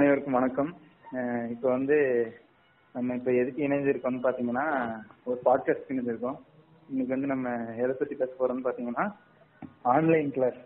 [0.00, 0.68] அனைவருக்கும் வணக்கம்.
[1.50, 1.96] இப்போ வந்து
[2.94, 4.64] நம்ம இப்போ எதுக்கு இணைஞ்சிருக்கோம்னு பார்த்தீங்கன்னா
[5.24, 6.38] ஒரு பாட்காஸ்ட் இணைஞ்சிருக்கோம்.
[6.88, 7.50] இன்னைக்கு வந்து நம்ம
[7.82, 9.04] எதை பற்றி பேச போறோம்னு பார்த்தீங்கன்னா
[9.94, 10.60] ஆன்லைன் கிளாஸ்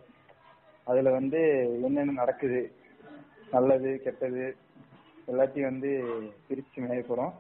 [0.87, 1.41] அதில் வந்து
[1.83, 2.61] என்னென்ன நடக்குது
[3.51, 4.45] நல்லது கெட்டது
[5.33, 5.91] எல்லாத்தையும் வந்து
[6.48, 7.32] பிரித்து மேய போகிறோம்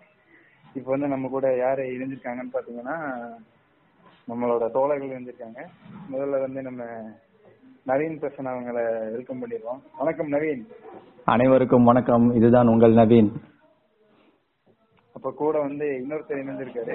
[0.74, 2.96] இப்போ வந்து நம்ம கூட யார் இணைஞ்சிருக்காங்கன்னு பார்த்தீங்கன்னா
[4.28, 5.60] நம்மளோட தோழர்கள் இருந்திருக்காங்க
[6.10, 6.82] முதல்ல வந்து நம்ம
[7.88, 8.78] நவீன் பிரசன் அவங்கள
[9.14, 10.62] வெல்கம் பண்ணிடுவோம் வணக்கம் நவீன்.
[11.24, 12.26] அனைவருக்கும் வணக்கம்.
[12.34, 13.28] இதுதான் உங்கள் நவீன்.
[15.16, 16.94] அப்ப கூட வந்து இன்னொருத்தர் இணைஞ்சிருக்காரு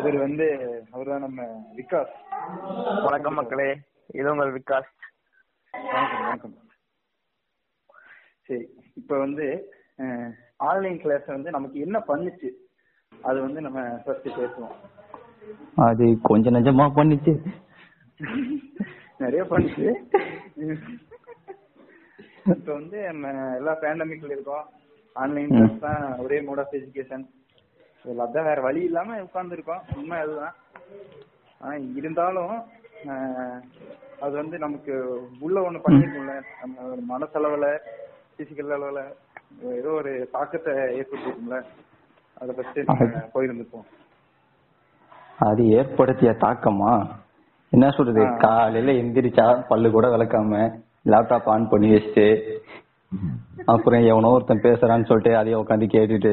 [0.00, 0.46] இவர் வந்து
[0.90, 1.46] அவர்தான் நம்ம
[1.76, 2.12] விகாஸ்.
[3.04, 3.68] வணக்கம் மக்களே.
[4.18, 4.90] இது உங்கள் விகாஸ்.
[5.72, 6.54] வணக்கம் வணக்கம்.
[8.46, 9.46] சரி இப்ப வந்து
[10.56, 12.50] ஆன்லைன் கிளாஸ் வந்து நமக்கு என்ன பண்ணுச்சு?
[13.22, 14.76] அது வந்து நம்ம ஃபர்ஸ்ட் பேசுவோம்.
[15.88, 17.34] அது கொஞ்சம் நெஞ்சமா பண்ணிச்சு.
[19.22, 19.86] நிறைய பண்ணுச்சு
[22.54, 24.66] இப்ப வந்து நம்ம எல்லா பேண்டமிக்ல இருக்கோம்.
[25.16, 27.24] ஆன்லைன் கிளாஸ் தான் ஒரே மோட் ஆஃப் எஜுகேஷன்
[28.24, 29.84] அதான் வேற வழி இல்லாம உட்கார்ந்துருக்கோம்.
[29.98, 30.54] உண்மை அதுதான்.
[31.60, 32.54] ஆனா இருந்தாலும்
[34.24, 34.94] அது வந்து நமக்கு
[35.46, 36.34] உள்ள ஒண்ணு பண்ணிருக்கும்ல.
[36.62, 37.66] நம்ம ஒரு மனசளவுல
[38.38, 39.02] பிசிக்கல் அளவுல
[39.80, 41.58] ஏதோ ஒரு தாக்கத்தை ஏற்படுத்திருக்கும்ல.
[42.40, 42.80] அதை பத்தி
[43.34, 43.86] போயிருந்துப்போம்.
[45.48, 46.92] அது ஏற்படுத்திய தாக்கமா?
[47.72, 48.22] என்ன சொல்றது.
[48.38, 50.60] காலையில எந்திரிச்சா பல்லு கூட விளக்காம
[51.12, 52.26] லேப்டாப் ஆன் பண்ணி வச்சுட்டு
[53.64, 56.32] அப்புறம் எவனோ ஒருத்தன் பேசுறான்னு சொல்லிட்டு அதையே உட்காந்து கேட்டுட்டு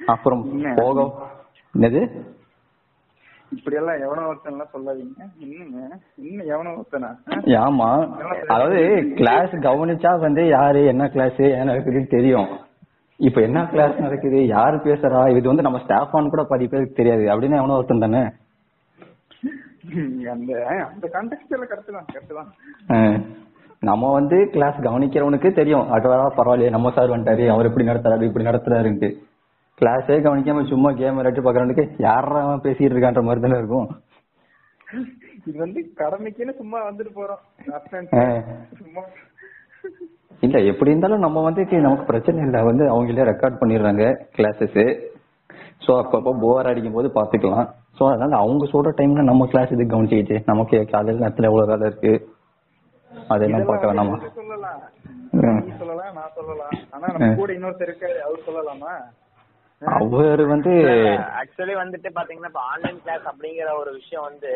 [0.00, 0.42] அப்புறம்?
[0.78, 0.96] போக
[1.74, 2.00] என்னது?
[3.52, 5.24] இப்படி எல்லாம் எவனோ ஒருத்தன் எல்லாம் சொல்லாதீங்க.
[5.44, 5.80] இன்னுங்க
[6.22, 7.10] இன்னும் எவனோ ஒருத்தனா?
[7.64, 7.88] ஆமா
[8.46, 8.80] அதாவது
[9.14, 12.48] கிளாஸ் கவனிச்சா வந்து யாரு என்ன கிளாஸ் என்ன நடக்குதுன்னு தெரியும்.
[13.20, 14.46] இப்ப என்ன கிளாஸ் நடக்குது?
[14.46, 15.20] யாரு பேசுறா?
[15.36, 17.24] இது வந்து நம்ம ஸ்டாஃப் ஆன் கூட பாதி பேருக்கு தெரியாது.
[17.32, 18.24] அப்படின்னு எவனோ ஒருத்தன் தானே?
[20.34, 20.52] அந்த
[20.86, 22.50] அந்த கான்டெக்ட் எல்லாம் கரெக்ட் தான் கரெக்ட் தான்.
[23.88, 25.86] நம்ம வந்து கிளாஸ் கவனிக்கிறவனுக்கு தெரியும்.
[25.94, 29.10] அடவா பரவாயில்லையே நம்ம சார் வந்துட்டாரு அவர் இப்படி நடத்துறாரு இப்படி நடத்துறாருன்ட்டு.
[29.80, 33.88] கிளாஸே கவனிக்காம சும்மா கேம் விளையாட்டு பாக்குறவனுக்கு யாரா அவன் பேசிட்டு இருக்கான்ற மாதிரி தானே இருக்கும்.
[35.48, 37.42] இது வந்து கடமைக்குன்னு சும்மா வந்துட்டு போறோம்.
[38.80, 39.02] சும்மா.
[40.46, 42.58] இல்ல எப்படி இருந்தாலும் நம்ம வந்து நமக்கு பிரச்சனை இல்ல.
[42.70, 44.04] வந்து அவங்களே ரெக்கார்ட் பண்ணிடுறாங்க
[44.38, 44.80] கிளாஸஸ்
[45.84, 50.38] சோ அப்பப்போ போர் அடிக்கும் போது பாத்துக்கலாம் சோ அதனால அவங்க சொல்ற டைம்ல நம்ம கிளாஸ் இது கவனிச்சுக்கிச்சு.
[50.46, 52.12] நமக்கு காலையில நேரத்துல எவ்வளவு வேலை இருக்கு?
[53.30, 54.16] அதெல்லாம் பார்க்க வேணாமா?
[54.32, 54.80] சொல்லலாம்
[56.18, 58.92] நான் சொல்லலாம் ஆனா நம்ம கூட இன்னொருத்தர் இருக்காரு அவர் சொல்லலாமா?
[59.82, 60.72] அவர் வந்து
[61.40, 64.52] ஆக்சுவலி வந்துட்டு பாத்தீங்கன்னா இப்ப ஆன்லைன் கிளாஸ் அப்படிங்கிற ஒரு விஷயம் வந்து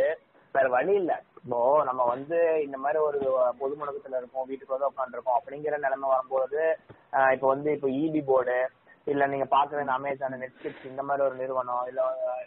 [0.54, 1.12] வேற வழி இல்ல.
[1.38, 1.58] இப்போ
[1.88, 3.18] நம்ம வந்து இந்த மாதிரி ஒரு
[3.60, 6.60] பொது முடக்கத்துல இருக்கோம் வீட்டுக்கு வந்து உட்காந்துருக்கோம் அப்படிங்கிற நிலைமை வரும்போது
[7.34, 8.56] இப்போ வந்து இப்போ இபி போர்டு
[9.12, 12.00] இல்ல நீங்க பாக்குற இந்த அமேசான் நெட்ஃபிளிக்ஸ் இந்த மாதிரி ஒரு நிறுவனம் இல்ல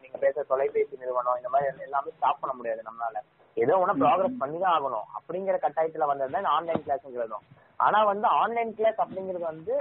[0.04, 3.20] நீங்க பேசுற தொலைபேசி நிறுவனம் இந்த மாதிரி எல்லாம் ஸ்டாப் பண்ண முடியாது நம்மளால.
[3.58, 5.08] ஏதோ ஒண்ணு ப்ராக்ரஸ் பண்ணி தான் ஆகணும்.
[5.18, 7.46] அப்படிங்கிற கட்டாயத்துல வந்தது தான் ஆன்லைன் கிளாஸ்ங்கிறதும்
[7.86, 9.74] ஆனா வந்து ஆன்லைன் கிளாஸ் அப்படிங்கிறது வந்து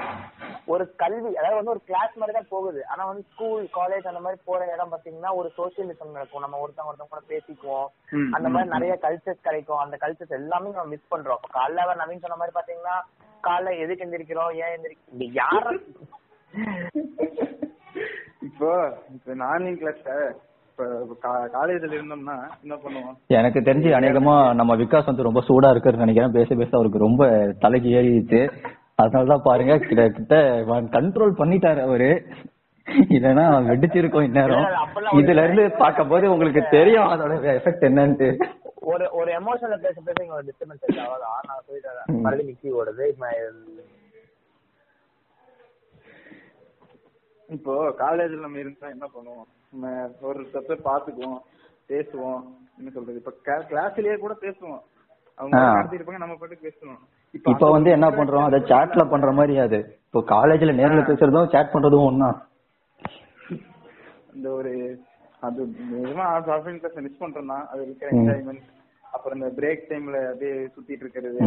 [0.73, 2.81] ஒரு கல்வி அதாவது வந்து ஒரு கிளாஸ் மாதிரி தான் போகுது.
[2.93, 6.45] ஆனா வந்து ஸ்கூல் காலேஜ் அந்த மாதிரி போற இடம் பாத்தீங்கன்னா ஒரு சோசியலிசம் நடக்கும்.
[6.45, 7.89] நம்ம ஒருத்தவங்க ஒருத்தவங்க கூட பேசிக்குவோம்.
[8.37, 9.83] அந்த மாதிரி நிறைய கல்ச்சர்ஸ் கிடைக்கும்.
[9.85, 11.45] அந்த கல்ச்சர்ஸ் எல்லாமே நம்ம மிஸ் பண்றோம்.
[11.59, 12.97] காலைல நவீன் சொன்ன மாதிரி பாத்தீங்கன்னா
[13.49, 14.53] காலைல எதுக்கு எந்திரிக்கிறோம்?
[14.63, 15.65] ஏன் எந்திரிக்க இப்படி யார
[18.49, 18.71] இப்போ
[19.15, 20.03] இப்போ ஆன்லைன் கிளாஸ்
[20.69, 20.85] இப்போ
[21.57, 23.17] காலேஜ்ல இருந்தோம்னா என்ன பண்ணுவோம்?
[23.39, 26.37] எனக்கு தெரிஞ்சு அநேகமா நம்ம விகாஸ் வந்து ரொம்ப சூடா இருக்குன்னு நினைக்கிறேன்.
[26.39, 27.23] பேச பேச அவருக்கு ரொம்ப
[27.65, 28.41] தலைக்கு ஏறிடுச்சு.
[29.03, 30.39] அதனாலதான் பாருங்க கிட்ட
[30.97, 32.11] கண்ட்ரோல் பண்ணிட்டாரு அவரு.
[33.17, 34.67] இல்லைன்னா வெடிச்சிருக்கோம் இந்நேரம்.
[35.21, 38.29] இதுல இருந்து பார்க்கும்போது உங்களுக்கு தெரியும் அதோட எஃபெக்ட் என்னன்ட்டு.
[38.93, 41.37] ஒரு ஒரு எமோஷன்ல பேச பேச இங்க ஒரு டிஸ்டர்பன்ஸ் அவ்வளவுதான்.
[41.51, 43.07] நான் போயிட்டு மறுபடியும் மிக்சி ஓடுது.
[47.53, 49.47] இப்ப காலேஜ்ல நம்ம இருந்தா என்ன பண்ணுவோம்?
[49.73, 49.87] நம்ம
[50.21, 51.41] ஒரு ஸ்டெப் பாத்துக்குவோம்
[51.89, 52.43] பேசுவோம்
[52.79, 53.17] என்ன சொல்றது?
[53.17, 53.33] இப்ப
[53.71, 54.81] கிளாஸ்லயே கூட பேசுவோம்.
[55.39, 55.57] அவங்க.
[55.59, 57.01] நடத்திட்டு இருப்பாங்க நம்ம பாட்டுக்கு பேசுவோம்.
[57.51, 58.45] இப்ப வந்து என்ன பண்றோம்?
[58.45, 59.79] அதை சாட்ல பண்ற மாதிரி அது.
[60.07, 62.31] இப்போ காலேஜ்ல நேர்ல பேசுறதும் சாட் பண்றதும் ஒண்ணா?
[64.35, 64.73] இந்த ஒரு
[65.41, 65.61] அது
[65.93, 68.67] நிஜமா ஆஃப்லைன் கிளாஸ் மிஸ் பண்றோம்னா அது இருக்கிற என்ஜாய்மெண்ட்
[69.05, 71.41] அப்புறம் இந்த பிரேக் டைம்ல அப்படியே சுத்திட்டு இருக்கிறது.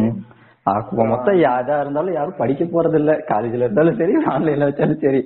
[1.10, 5.20] மொத்தம் யாரா இருந்தாலும் யாரும் படிக்க போறது இல்ல காலேஜ்ல இருந்தாலும் சரி ஆன்லைன்ல வச்சாலும் சரி.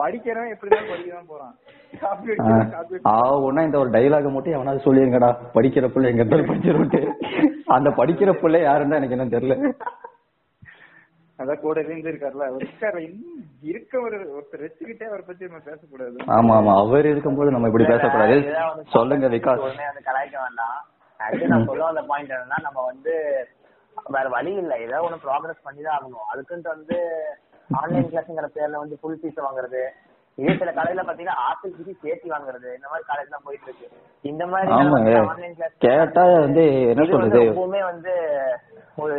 [0.00, 1.54] படிக்கிறவன் எப்படிதான் படிக்க தான் போறான்
[3.68, 5.30] இந்த ஒரு டைலாக மட்டும் எவனாவது சொல்லிருங்கடா.
[5.56, 7.00] படிக்கிற பிள்ளை எங்க இருந்தாலும் படிச்சிருட்டு
[7.76, 9.56] அந்த படிக்கிற பிள்ளை யாருன்னு எனக்கு என்ன தெரியல.
[11.38, 12.98] அதான் கூட இருந்து இருக்காருல்ல அவர் இருக்காரு.
[13.08, 16.16] இன்னும் இருக்க ஒரு ஒருத்தர் வச்சுக்கிட்டே அவரை பத்தி நம்ம பேசக்கூடாது.
[16.36, 16.74] ஆமா ஆமா.
[16.84, 18.36] அவர் இருக்கும்போது நம்ம இப்படி பேசக்கூடாது.
[18.94, 19.64] சொல்லுங்க விகாஸ்.
[19.66, 20.78] உடனே வந்து கலாய்க்க வேண்டாம்.
[21.20, 23.12] ஆக்சுவலி நான் சொல்ல வந்த பாயிண்ட் என்னன்னா நம்ம வந்து
[23.96, 24.72] வேற வழி இல்ல.
[24.86, 26.26] ஏதோ ஒண்ணு ப்ராக்ரஸ் பண்ணி தான் ஆகணும்.
[26.32, 26.96] அதுக்குன்ட்டு வந்து
[27.70, 29.82] ஆன்லைன் கிளாஸ்ங்கிற பேர்ல வந்து ஃபுல் ஃபீஸ் வாங்குறது.
[30.38, 32.68] இதே சில காலேஜ்ல பாத்தீங்கன்னா ஹாஸ்டல் ஃபீஸ் சேர்த்து வாங்குறது.
[32.78, 33.86] இந்த மாதிரி காலேஜ் தான் போயிட்டு இருக்கு.
[34.30, 37.42] இந்த மாதிரி ஆன்லைன் கிளாஸ் கேட்டா வந்து என்ன சொல்றது?
[37.52, 38.14] எப்பவுமே வந்து
[39.04, 39.16] ஒரு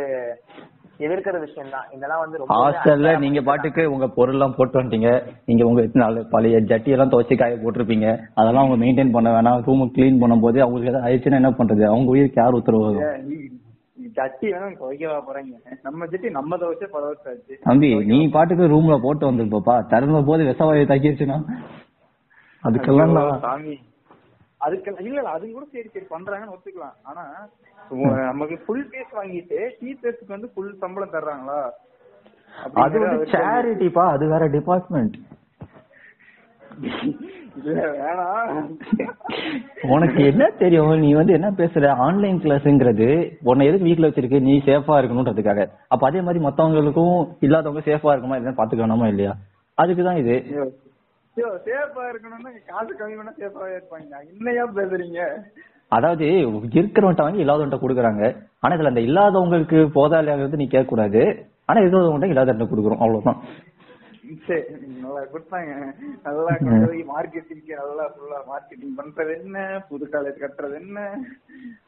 [1.06, 5.10] எதிர்க்கிற விஷயம் தான் இதெல்லாம் வந்து ரொம்ப ஹாஸ்டல்ல நீங்க பாட்டுக்கு உங்க பொருள் எல்லாம் போட்டு வந்துட்டீங்க.
[5.48, 8.08] நீங்க உங்க நாலு பழைய ஜட்டி எல்லாம் துவச்சி காய போட்டிருப்பீங்க.
[8.38, 9.62] அதெல்லாம் அவங்க மெயின்டைன் பண்ண வேணாம்.
[9.66, 11.84] ரூம் கிளீன் பண்ணும்போது அவங்களுக்கு ஏதாவது ஆயிடுச்சுன்னா என்ன பண்றது?
[11.92, 12.90] அவங்க உயிருக்கு யார் உத்தரவு?
[14.18, 15.54] ஜட்டி வேணா துவைக்கவா போறீங்க?
[15.86, 17.54] நம்ம ஜட்டி நம்ம துவைச்ச பல வருஷம் ஆச்சு.
[17.66, 21.38] தம்பி நீ பாட்டுக்கு ரூம்ல போட்டு வந்திருப்பா திறந்த போது விஷவாயு தாக்கிருச்சுன்னா.
[22.64, 23.16] அதுக்கெல்லாம்
[23.46, 23.76] சாமி.
[24.60, 26.96] அதுக்கு இல்ல இல்ல அது கூட சரி சரி பண்றாங்கன்னு ஒத்துக்கலாம்.
[27.08, 27.24] ஆனா
[28.30, 31.60] நமக்கு ஃபுல் ஃபீஸ் வாங்கிட்டு டீச்சர்ஸ்க்கு வந்து ஃபுல் சம்பளம் தர்றாங்களா?
[32.82, 35.16] அது வந்து சேரிட்டிப்பா அது வேற டிபார்ட்மெண்ட்
[39.94, 40.90] உனக்கு என்ன தெரியும்?
[41.04, 41.84] நீ வந்து என்ன பேசுற?
[42.06, 43.08] ஆன்லைன் கிளாஸ்ங்கிறது
[43.50, 44.40] உன்னை எதுக்கு வீட்ல வச்சிருக்கு?
[44.48, 45.62] நீ சேஃபா இருக்கணும்ன்றதுக்காக
[45.94, 47.16] அப்ப அதே மாதிரி மத்தவங்களுக்கும்
[47.46, 49.32] இல்லாதவங்க சேஃபா இருக்குமா இல்லையா பாத்துக்கணுமா இல்லையா?
[49.78, 50.36] அதுக்குதான் இது.
[51.66, 54.14] சேஃபா இருக்கணும்னா காசு கம்மி பண்ணா சேஃபாவே இருப்பாங்க.
[54.36, 55.20] இன்னையா பேசுறீங்க?
[55.92, 56.26] அதாவது
[56.78, 58.24] இருக்கிறவன்ட்ட வாங்கி இல்லாதவன்ட்ட கொடுக்குறாங்க.
[58.62, 61.22] ஆனா இதுல அந்த இல்லாதவங்களுக்கு போதாலியாகிறது நீ கேட்க கூடாது
[61.68, 63.02] ஆனா இருக்கிறவன்ட்ட இல்லாதவன்ட்ட கொடுக்குறோம்.
[63.04, 63.38] அவ்வளவுதான்.
[64.46, 64.62] சரி
[65.02, 65.72] நல்லா கொடுத்தாங்க.
[66.22, 66.52] நல்லா
[67.12, 69.84] மார்க்கெட்டிங்க்கு நல்லா ஃபுல்லா மார்க்கெட்டிங் பண்றது என்ன?
[69.88, 70.98] புது காலேஜ் கட்டுறது என்ன?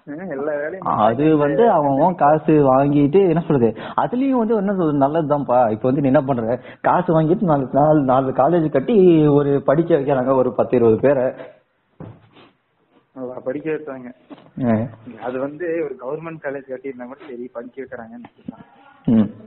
[0.05, 3.69] எல்லா வேலையும் அது வந்து அவன் காசு வாங்கிட்டு என்ன சொல்றது?
[3.97, 5.71] அதுலயும் வந்து என்ன சொல்றது நல்லதுதான்ப்பா.
[5.71, 6.59] இப்ப வந்து நீ என்ன பண்ற?
[6.81, 11.27] காசு வாங்கிட்டு நாலு நாலு நாலு காலேஜ் கட்டி ஒரு படிக்க வைக்கிறாங்க ஒரு பத்து இருபது பேரை.
[13.45, 13.71] படிக்க
[14.59, 14.87] அஹ்
[15.21, 18.29] அது வந்து ஒரு கவர்மெண்ட் காலேஜ் கட்டியிருந்தா கூட சரி படிக்க வைக்கிறாங்கன்னு.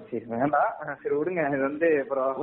[0.08, 0.72] சரி வேண்டாம்
[1.02, 1.44] சரி விடுங்க.
[1.50, 2.40] இது வந்து அப்புறம்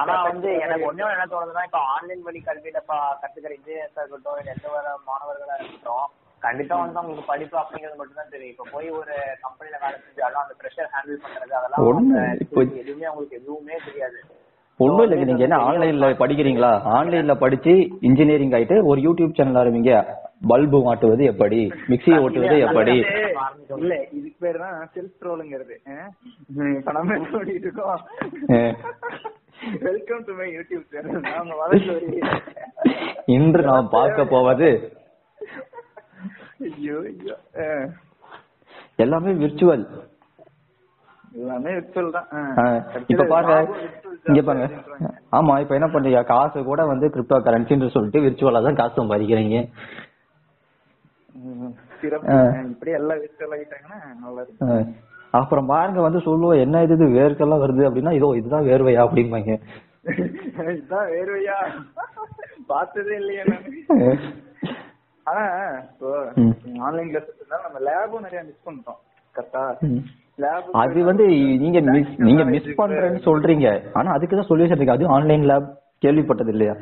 [0.00, 4.50] ஆனா வந்து எனக்கு ஒண்ணே ஒண்ணு என்ன தோணுதுன்னா இப்ப ஆன்லைன் வழி கல்வியில ப- கத்துக்கிற இன்ஜினியர்ஸா இருக்கட்டும்
[4.54, 6.08] எந்த வர மாணவர்களா இருக்கட்டும்
[6.42, 8.52] கண்டிப்பா வந்து அவங்களுக்கு படிப்பு அப்படிங்கிறது மட்டும் தான் தெரியும்.
[8.54, 11.82] இப்ப போய் ஒரு கம்பெனில வேலை செஞ்சாலும் அந்த ப்ரெஷர் ஹேண்டில் பண்றது அதெல்லாம்
[12.80, 14.20] எதுவுமே அவங்களுக்கு எதுவுமே தெரியாது.
[14.80, 16.70] ஒண்ணும் இல்லைங்க நீங்க என்ன ஆன்லைன்ல படிக்கிறீங்களா?
[16.94, 17.72] ஆன்லைன்ல படிச்சு
[18.08, 19.94] இன்ஜினியரிங் ஆயிட்டு ஒரு யூடியூப் சேனல் ஆரம்பிங்க
[20.50, 21.58] பல்பு மாட்டுவது எப்படி?
[21.90, 22.94] மிக்ஸி ஓட்டுவது எப்படி?
[23.80, 27.02] இல்ல இதுக்கு பேர் தான் செல்ஃப் ட்ரோலுங்கிறது என்ன
[27.32, 28.00] பண்ணிட்டு இருக்கோம்?
[29.86, 31.96] Welcome to my YouTube channel நாம வளர்ந்து
[33.36, 34.68] இன்று நாம் பார்க்க போவது
[36.68, 36.96] ஐயோ
[39.04, 39.84] எல்லாமே விர்ச்சுவல்
[41.40, 42.28] எல்லாமே விர்ச்சுவல் தான்.
[43.12, 43.56] இப்ப பாருங்க
[44.28, 44.66] இங்க பாருங்க.
[45.38, 46.20] ஆமா இப்ப என்ன பண்றீங்க?
[46.32, 49.58] காசு கூட வந்து கிரிப்டோ கரன்சின்னு சொல்லிட்டு விர்ச்சுவலா தான் காசு சம்பாதிக்கிறீங்க.
[52.72, 54.92] இப்படி எல்லாம் விர்ச்சுவல் ஆகிட்டாங்கன்னா நல்லா இருக்கும்.
[55.34, 59.52] அப்புறம் பாருங்க வந்து சொல்லுவோம் என்ன இது இது வேர்க்கெல்லாம் வருது அப்படின்னா இதோ இதுதான் வேர்வையா அப்படிம்பாங்க.
[60.76, 61.56] இதுதான் வேர்வையா?
[62.66, 63.44] பார்த்ததே இல்லையா
[65.26, 65.44] ஆனா
[65.88, 66.10] இப்போ.
[66.86, 67.30] ஆன்லைன் கிளாஸ்
[67.66, 69.00] நம்ம லேபும் நிறைய மிஸ் பண்ணிட்டோம்.
[69.34, 69.62] கரெக்டா
[70.82, 71.24] அது வந்து
[71.62, 73.66] நீங்க மிஸ் நீங்க மிஸ் பண்றேன்னு சொல்றீங்க.
[73.98, 74.96] ஆனா அதுக்கு தான் சொல்யூஷன் இருக்கு.
[74.96, 75.68] அது ஆன்லைன் லேப்
[76.04, 76.74] கேள்விப்பட்டது இல்லையா?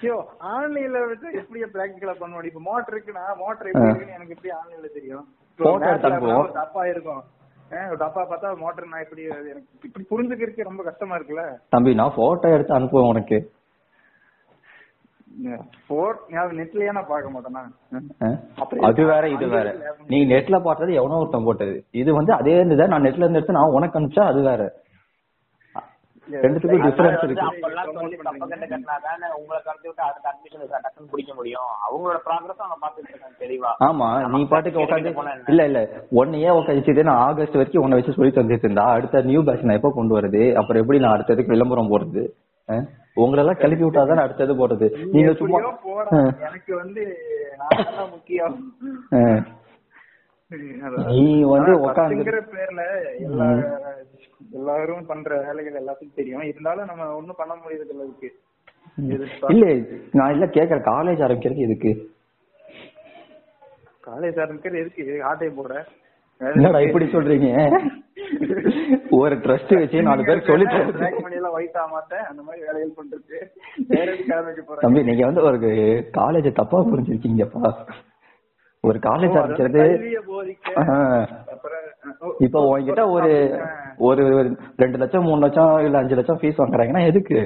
[0.00, 0.16] ஐயோ
[0.52, 4.88] ஆன்லைன்ல வச்சு எப்படியா பிராக்டிகலா பண்ண முடியும் இப்ப மோட்டர் இருக்குன்னா மோட்டர் எப்படி இருக்குன்னு எனக்கு எப்படி ஆன்லைன்ல
[4.94, 5.26] தெரியும்?
[6.56, 7.22] டப்பா இருக்கும்.
[8.00, 11.44] டப்பா பார்த்தா மோட்டர் நான் எப்படி எனக்கு இப்படி புரிஞ்சுக்கிறதுக்கு ரொம்ப கஷ்டமா இருக்குல்ல?
[11.74, 13.38] தம்பி நான் போட்டோ எடுத்து அனுப்புவேன் உனக்கு.
[16.58, 17.62] நெட்லயே நான் பார்க்க மாட்டேனா
[18.88, 19.68] அது வேற இது வேற.
[20.08, 21.76] நீ நெட்ல பார்த்தது எவனோ ஒருத்தன் போட்டது.
[22.02, 24.62] இது வந்து அதே இருந்ததை நான் நெட்ல இருந்து எடுத்து நான் உனக்கு அனுப்பிச்சா அது வேற.
[26.40, 27.44] ரெண்டுத்துக்கும் டிஃபரன்ஸ் இருக்கு.
[33.86, 35.12] ஆமா நீ பாட்டுக்கு உட்காந்து?
[35.48, 35.80] இல்ல இல்ல.
[36.16, 39.92] ஒன்னையே உட்காந்துட்டு நான் ஆகஸ்ட் வரைக்கும் உன்னை வச்சு சொல்லி தந்துட்டு இருந்தா அடுத்த நியூ பேட்ச் நான் எப்ப
[39.92, 42.24] கொண்டு வருது அப்புறம் எப்படி நான் அடுத்ததுக்கு விளம்பரம் போடுறது?
[42.68, 42.84] அஹ்?
[43.16, 44.86] உங்களெல்லாம் கிளப்பி விட்டாதான் அடுத்தது போடுறது?
[45.12, 45.60] நீங்க சும்மா
[46.42, 47.02] எனக்கு வந்து
[47.60, 48.56] நான் தான் முக்கியம்.
[50.50, 51.72] நீ வந்து
[52.52, 52.82] பேர்ல
[53.20, 53.48] எல்லா
[54.52, 56.42] எல்லாரும் பண்ற வேலைகள் எல்லாத்துக்கும் தெரியும்.
[56.42, 58.30] இருந்தாலும் நம்ம ஒண்ணும் பண்ண முடியறது இல்ல இதுக்கு
[59.08, 59.66] இது இல்ல
[60.12, 61.92] நான் இல்ல கேக்குறேன் காலேஜ் ஆரம்பிக்கிறது எதுக்கு?
[64.04, 65.04] காலேஜ் ஆரம்பிக்கிறது எதுக்கு?
[65.22, 65.74] ஆட்டை போட
[66.40, 67.48] என்னடா இப்படி சொல்றீங்க?
[69.18, 70.66] ஒரு ட்ரஸ்ட் வச்சு நாலு பேர் சொல்லி
[74.82, 75.58] தம்பி நீங்க வந்து ஒரு
[76.14, 77.70] காலேஜ் தப்பா புரிஞ்சிருக்கீங்கப்பா.
[78.84, 79.80] ஒரு காலேஜ் ஆரம்பிக்கிறது
[82.40, 83.32] இப்ப உன்கிட்ட ஒரு
[84.00, 84.22] ஒரு
[84.78, 87.38] ரெண்டு லட்சம் மூணு லட்சம் இல்ல அஞ்சு லட்சம் ஃபீஸ் வாங்குறாங்கன்னா எதுக்கு?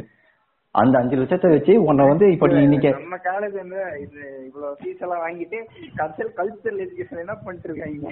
[0.75, 5.03] அந்த அஞ்சு லட்சத்தை வச்சு உன்னை வந்து இப்ப நீ இன்னைக்கு நம்ம காலேஜ் வந்து இது இவ்வளவு ஃபீஸ்
[5.03, 5.59] எல்லாம் வாங்கிட்டு
[5.97, 8.09] கல்ச்சர் கல்ச்சரல் எஜுகேஷன் என்ன பண்ணிட்டு இருக்காங்க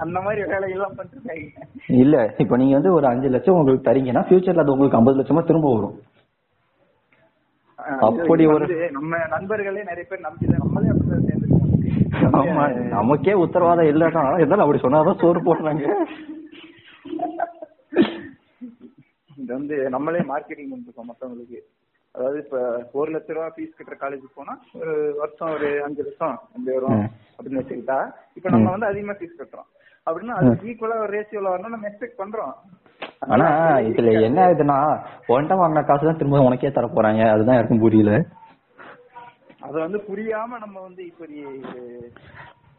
[0.00, 1.68] அந்த மாதிரி வேலைகள் எல்லாம் பண்ணிட்டு இருக்காங்க
[2.00, 5.70] இல்ல இப்ப நீங்க வந்து ஒரு அஞ்சு லட்சம் உங்களுக்கு தரீங்கன்னா ஃபியூச்சர்ல அது உங்களுக்கு ஐம்பது லட்சமா திரும்ப
[5.74, 5.96] வரும்.
[8.06, 10.60] அப்படி ஒரு- நம்ம நண்பர்களே நிறைய பேர் நம்பிதான்.
[10.60, 11.21] நம்மளே சேர்ந்துருக்கோம்
[12.40, 12.64] ஆமா
[12.94, 15.84] நமக்கே உத்தரவாதம் இல்லன்னா இருந்தாலும் அப்படி சொன்னாதான் சோறு போடுறாங்க.
[19.36, 21.60] இது வந்து நம்மளே மார்க்கெட்டிங் பண்ணிருக்கோம் மத்தவங்களுக்கு.
[22.14, 22.56] அதாவது இப்ப
[23.00, 27.04] ஒரு லட்ச ரூபா ஃபீஸ் கட்டுற காலேஜுக்கு போனா ஒரு வருஷம் ஒரு அஞ்சு லட்சம் அப்படி வரும்.
[27.36, 27.98] அப்படின்னு வச்சுக்கிட்டா
[28.38, 29.68] இப்ப நம்ம வந்து அதிகமா ஃபீஸ் கட்டுறோம்.
[30.06, 32.54] அப்படின்னா அது ஈக்குவலா ஒரு ரேஷியோல வரணும் நம்ம எக்ஸ்பெக்ட் பண்றோம்.
[33.32, 33.48] ஆனா
[33.88, 34.78] இதுல என்ன ஆகுதுன்னா
[35.30, 38.12] உன்கிட்ட வாங்கின காசு தான் திரும்ப உனக்கே தர போறாங்க அதுதான் யாருக்கும் புரியல.
[39.66, 41.36] அத வந்து புரியாம நம்ம வந்து இப்படி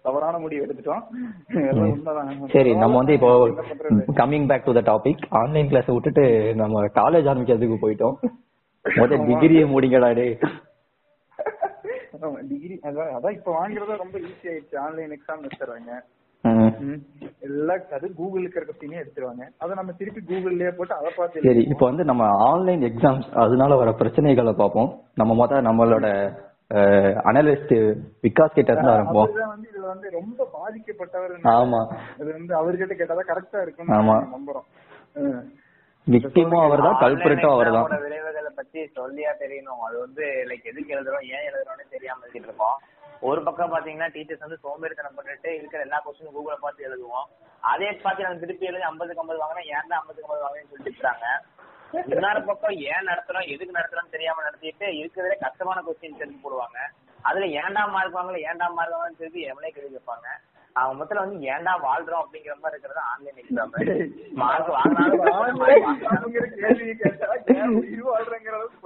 [0.06, 1.04] தவறான முடிவு எடுத்துட்டோம்.
[2.56, 3.30] சரி நம்ம வந்து இப்போ?
[4.22, 6.26] Coming back to the topic online class விட்டுட்டு
[6.62, 8.18] நம்ம காலேஜ் ஆரம்பிக்கிறதுக்கு போயிட்டோம்.
[8.86, 10.28] முத டிகிரியை முடிங்கடா டே
[12.50, 14.76] டிகிரி அதான் அதான் இப்ப வாங்குறதா ரொம்ப ஈஸி ஆயிடுச்சு.
[14.84, 15.92] ஆன்லைன் எக்ஸாம் வச்சிடறாங்க.
[17.48, 19.44] எல்லாம் அது கூகுளுக்கு இருக்க பின்னே எடுத்துருவாங்க.
[19.64, 23.92] அதை நம்ம திருப்பி கூகுள்லயே போட்டு அதை பார்த்து சரி இப்போ வந்து நம்ம ஆன்லைன் எக்ஸாம்ஸ் அதனால வர
[24.02, 24.90] பிரச்சனைகளை பார்ப்போம்.
[25.22, 26.08] நம்ம முத நம்மளோட
[27.30, 27.74] அனலிஸ்ட்
[28.24, 31.82] விகாஸ் கிட்ட இருந்து அவர்தான் வந்து இதுல வந்து ரொம்ப பாதிக்கப்பட்டவர் ஆமா.
[32.22, 34.16] இது வந்து அவர்கிட்ட கேட்டாதான் கரெக்டா இருக்கும் ஆமா.
[34.36, 34.68] நம்புறோம்.
[36.08, 39.82] விக்டிமும் அவர்தான் கல்பிரிட்டும் அவர்தான் Online exam ஓட விளைவுகளை பத்தி சொல்லியா தெரியணும்.
[39.88, 42.78] அது வந்து லைக் எதுக்கு எழுதுறோம் ஏன் எழுதுறோம்னு தெரியாம எழுதிட்டு இருக்கோம்.
[43.22, 47.28] ஒரு பக்கம் பாத்தீங்கன்னா டீச்சர்ஸ் வந்து சோம்பேறித்தனம் பண்ணிட்டு இருக்கிற எல்லா கொஸ்டினும் கூகுள பார்த்து எழுதுவோம்.
[47.60, 51.28] அதே பார்த்து நம்ம திருப்பி எழுதி ஐம்பதுக்கு ஐம்பது வாங்கினா ஏன்டா ஐம்பதுக்கு ஐம்பது வாங்கினு சொல்லிட்டு இருக்காங்க.
[52.14, 56.80] இன்னொரு பக்கம் ஏன் நடத்துறோம் எதுக்கு நடத்துறோம் தெரியாம நடத்திட்டு இருக்கிறதே கஷ்டமான கொஸ்டின் எடுத்து போடுவாங்க.
[57.24, 60.28] அதுல ஏன்டா மார்க் வாங்கல ஏன்டா மார்க் வாங்கலன்னு சொல்லி எவனே கேள்வி கேட்பாங்க.
[60.76, 63.74] அவங்க மொத்தத்துல வந்து ஏன்டா வாழ்றோம் அப்படிங்கிற மாதிரி இருக்கிறது ஆன்லைன் எக்ஸாம்
[64.42, 65.52] மார்க் வாங்கினாலும்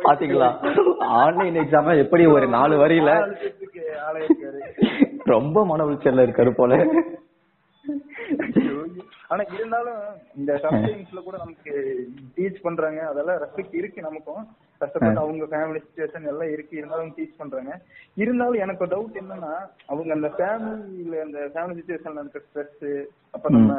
[0.08, 0.50] பாத்தீங்களா?
[1.22, 3.12] ஆன்லைன் எக்ஸாம் எப்படி ஒரு நாலு வரியில?
[5.34, 6.74] ரொம்ப மன உளைச்சல்ல இருக்காரு போல.
[9.30, 10.02] ஆனா இருந்தாலும்
[10.40, 11.72] இந்த சம்டைம்ஸ்ல கூட நமக்கு
[12.36, 13.00] டீச் பண்றாங்க.
[13.12, 14.44] அதெல்லாம் ரெஸ்பெக்ட் இருக்கு நமக்கும்.
[14.82, 16.74] கஷ்டப்பட்டு அவங்க ஃபேமிலி சுச்சுவேஷன் எல்லாம் இருக்கு.
[16.82, 17.72] இருந்தாலும் டீச் பண்றாங்க.
[18.24, 19.54] இருந்தாலும் எனக்கு ஒரு டவுட் என்னன்னா
[19.92, 22.86] அவங்க அந்த ஃபேமிலியில அந்த ஃபேமிலி சுச்சுவேஷன்ல இருக்க ஸ்ட்ரெஸ்
[23.36, 23.74] அப்ப நம்ம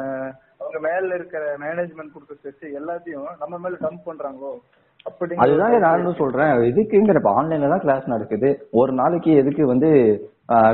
[0.61, 4.51] அவங்க மேல இருக்கிற மேனேஜ்மெண்ட் கொடுத்த ஸ்ட்ரெஸ் எல்லாத்தையும் நம்ம மேல டம்ப் பண்றாங்களோ?
[5.09, 6.53] அப்படி அதுதாங்க நானும் சொல்றேன்.
[6.71, 8.49] எதுக்குங்கிற இப்ப ஆன்லைன்ல தான் கிளாஸ் நடக்குது.
[8.79, 9.89] ஒரு நாளைக்கு எதுக்கு வந்து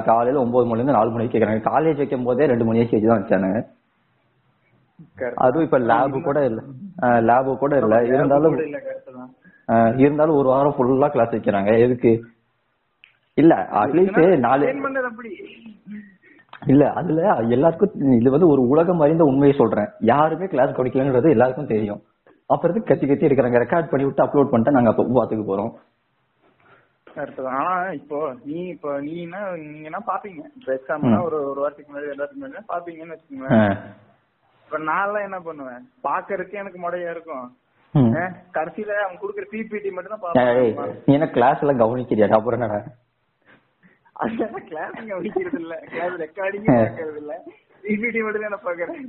[0.10, 1.63] காலையில ஒன்பது மணில இருந்து நாலு மணிக்கு கேக்குறாங்க.
[1.72, 3.62] காலேஜ் வைக்கும் போதே ரெண்டு மணி வச்சு தான் வச்சானுங்க.
[5.38, 6.60] அதுவும் இப்ப லேபு கூட இல்ல.
[7.28, 7.96] லேபு கூட இல்ல.
[8.12, 8.58] இருந்தாலும்
[10.00, 11.72] இருந்தாலும் ஒரு வாரம் ஃபுல்லா கிளாஸ் வைக்கிறாங்க.
[11.86, 12.12] எதுக்கு?
[13.38, 14.66] இல்ல அட்லீஸ்ட் நாலு
[16.66, 17.22] இல்ல அதுல
[17.56, 19.90] எல்லாருக்கும் இது வந்து ஒரு உலகம் அறிந்த உண்மையை சொல்றேன்.
[20.10, 22.00] யாருமே கிளாஸ் கவனிக்கலங்கிறது எல்லாருக்கும் தெரியும்.
[22.50, 23.60] அப்புறம் கத்தி கத்தி எடுக்கிறாங்க?
[23.64, 25.74] ரெக்கார்ட் பண்ணி விட்டு அப்லோட் பண்ணிட்டு நாங்க அப்ப பாத்துக்கு போறோம்.
[27.50, 30.42] ஆனா இப்போ நீ இப்போ நீனா நீங்கன்னா பாப்பீங்க.
[30.74, 33.75] எக்ஸாம்னா ஒரு ஒரு வாரத்துக்கு முன்னாடி எல்லாத்துக்கு முன்னாடி பாப்பீங்கன்னு வச்சுக்கோங்க ஆஹ்.
[34.66, 35.84] இப்ப நான்லாம் என்ன பண்ணுவேன்?
[36.06, 37.46] பாக்குறதுக்கு எனக்கு முடையா இருக்கும்.
[38.56, 42.80] கடைசியில அவன் குடுக்குற பிபிடி மட்டும் தான் பாப்பேன் நீ என்ன கிளாஸ் எல்லாம் கவனிக்கிறியா அப்புறம் என்னடா?
[44.16, 45.76] அதெல்லாம் கிளாஸ் கவனிக்கிறது இல்ல.
[45.94, 47.36] கிளாஸ் ரெக்கார்டிங் பாக்குறது இல்ல.
[47.84, 49.02] பிபிடி மட்டும் தான் பாக்குறேன்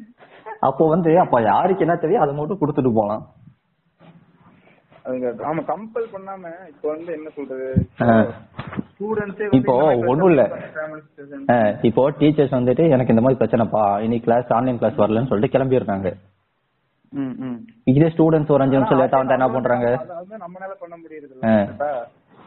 [0.69, 2.25] அப்போ வந்து அப்ப யாருக்கு என்ன தெரியும்?
[2.25, 3.25] அதை மட்டும் கொடுத்துட்டு போலாம்.
[5.49, 7.69] ஆமா கம்பல் பண்ணாம இப்போ வந்து என்ன சொல்றது?
[9.57, 9.73] இப்போ
[10.11, 10.43] ஒண்ணும் இல்ல.
[11.83, 16.11] இப்போ டீச்சர்ஸ் வந்துட்டு எனக்கு இந்த மாதிரி பிரச்சனைப்பா இன்னைக்கு கிளாஸ் ஆன்லைன் கிளாஸ் வரலன்னு சொல்லிட்டு கிளம்பிடுறாங்க.
[17.13, 17.59] ம் ம்.
[17.91, 19.89] இதே ஸ்டூடெண்ட்ஸ் ஒரு அஞ்சு நிமிஷம் லேட்டா வந்தா என்ன பண்றாங்க?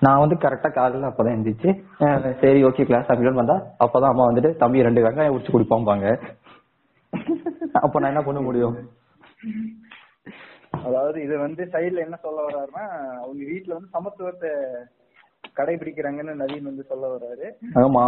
[0.01, 1.69] நான் வந்து கரெக்டா காலையில அப்பதான் எந்திரிச்சு
[2.41, 6.05] சரி ஓகே கிளாஸ் அப்படின்னு வந்தா அப்பதான் அம்மா வந்துட்டு தம்பி ரெண்டு வெங்காயம் உடிச்சு குடிப்பாம்பாங்க.
[7.81, 8.75] அப்ப நான் என்ன பண்ண முடியும்?
[10.85, 12.85] அதாவது இது வந்து சைடுல என்ன சொல்ல வர்றாருன்னா
[13.19, 14.51] அவங்க வீட்ல வந்து சமத்துவத்தை
[15.59, 17.47] கடைபிடிக்கிறாங்கன்னு நவீன் வந்து சொல்ல வர்றாரு.
[17.83, 18.03] ஆமா.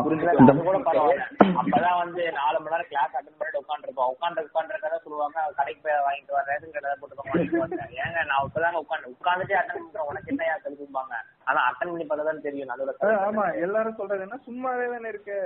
[1.61, 5.37] அப்பதான் வந்து நாலு மணி நேரம் கிளாஸ் அட்டன் பண்ணிட்டு உட்காந்துருப்போம் உட்காந்து உட்காந்துருக்கா சொல்லுவாங்க.
[5.59, 9.83] கடைக்கு போய் வாங்கிட்டு வர ரேஷன் கடை போட்டு வாங்கிட்டு வந்தேன் ஏங்க நான் இப்பதாங்க உட்காந்து உட்காந்துட்டே அட்டன்
[9.83, 10.07] பண்றேன்.
[10.11, 11.13] உனக்கு என்னையா கழுதும்பாங்க
[11.49, 12.69] ஆனா அட்டன் பண்ணி பார்த்ததான் தெரியும்.
[12.71, 12.91] நடுவுல
[13.27, 13.45] ஆமா.
[13.65, 14.39] எல்லாரும் சொல்றது என்ன?
[14.47, 15.37] சும்மாவே தானே இருக்கு.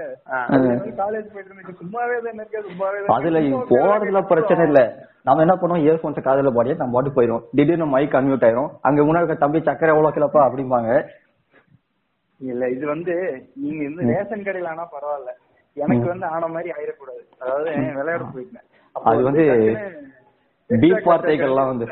[1.01, 1.75] காலேஜ் போயிட்டு இருந்துச்சு.
[1.81, 2.61] சும்மாவே தானே இருக்கு.
[2.69, 3.75] சும்மாவே அதுல இருக்கு.
[3.75, 4.81] போறதுல பிரச்சனை இல்ல.
[5.27, 5.83] நம்ம என்ன பண்ணுவோம்?
[5.85, 8.69] இயர்போன்ஸ் காதுல பாடியே நம்ம பாட்டு போயிடும் திடீர்னு மைக் அன்மியூட் ஆயிரும்.
[8.81, 10.41] அங்க முன்னாடி இருக்க தம்பி சக்கரை எவ்வளவு கிலப்பா?
[10.47, 10.89] அப்படிம்பாங்க.
[12.41, 13.13] இல்ல இது வந்து
[13.63, 15.31] நீங்க வந்து ரேஷன் கடையில ஆனா பரவாயில்ல.
[15.77, 17.23] எனக்கு வந்து ஆன மாதிரி ஆயிடக்கூடாது.
[17.41, 18.65] அதாவது விளையாட போயிட்டேன்.
[18.95, 19.43] அது வந்து
[20.69, 21.87] class வார்த்தைகள்லாம் வந்து.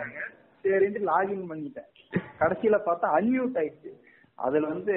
[0.65, 1.89] சரின்ட்டு லாகின் பண்ணிட்டேன்.
[2.41, 3.91] கடைசியில பார்த்தா அன்மியூட் ஆயிடுச்சு.
[4.39, 4.93] அதுல வந்து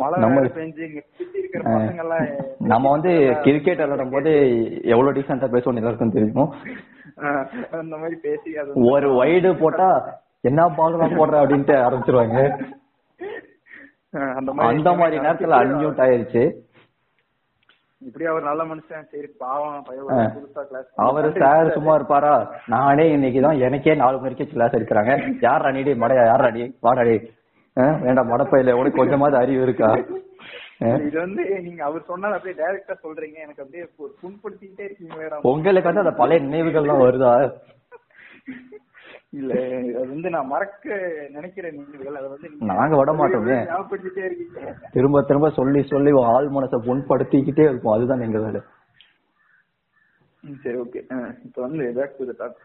[0.00, 0.84] மழை பெஞ்சு
[1.38, 2.28] இருக்கிற பசங்க எல்லாம்
[2.72, 3.12] நம்ம வந்து
[3.44, 4.30] கிரிக்கெட் விளையாடும் போது
[4.92, 6.52] எவ்வளவு டீசெண்டா பேசுவோம் எல்லாருக்கும் தெரியும்.
[7.80, 8.56] அந்த மாதிரி பேசி
[8.92, 9.88] ஒரு வைடு போட்டா
[10.50, 11.34] என்ன பால் போடுற?
[11.42, 12.38] அப்படின்ட்டு ஆரம்பிச்சிருவாங்க.
[14.38, 16.42] அந்த அந்த மாதிரி நேரத்துல அன்மியூட் ஆயிருச்சு.
[18.02, 19.84] இப்படி அவர் நல்ல மனுஷன் சரி பாவம்
[21.06, 22.34] அவரு சார் சும்மா இருப்பாரா?
[22.74, 25.12] நானே இன்னைக்குதான் எனக்கே நாலு மணிக்கு கிளாஸ் எடுக்கிறாங்க.
[25.46, 27.16] யார் அணிடி மடையா யார் அடி வாடடி
[28.04, 29.90] வேண்டாம் மடப்பையில உனக்கு கொஞ்சமாவது அறிவு இருக்கா?
[31.06, 33.36] இது வந்து நீங்க அவர் சொன்னது அப்படியே டைரக்டா சொல்றீங்க.
[33.44, 33.84] எனக்கு அப்படியே
[34.22, 37.32] புண்படுத்திக்கிட்டே இருக்கீங்களேடா உங்களுக்கு வந்து அந்த பழைய நினைவுகள்லாம் வருதா?
[39.40, 39.52] இல்ல
[39.98, 40.96] அது வந்து நான் மறக்க
[41.36, 43.56] நினைக்கிற நினைவுகள் அதை வந்து நீங்க விட மாட்டோமே.
[43.70, 44.74] ஞாபகப்படுத்திட்டே இருக்கீங்க.
[44.96, 47.96] திரும்ப திரும்ப சொல்லி சொல்லி ஆள் மனசை புண்படுத்திக்கிட்டே இருப்போம்.
[47.96, 48.60] அதுதான் எங்க வேலை.
[50.64, 51.02] சரி ஓகே.
[51.46, 52.58] இப்போ வந்து பேக் டு த டாக்.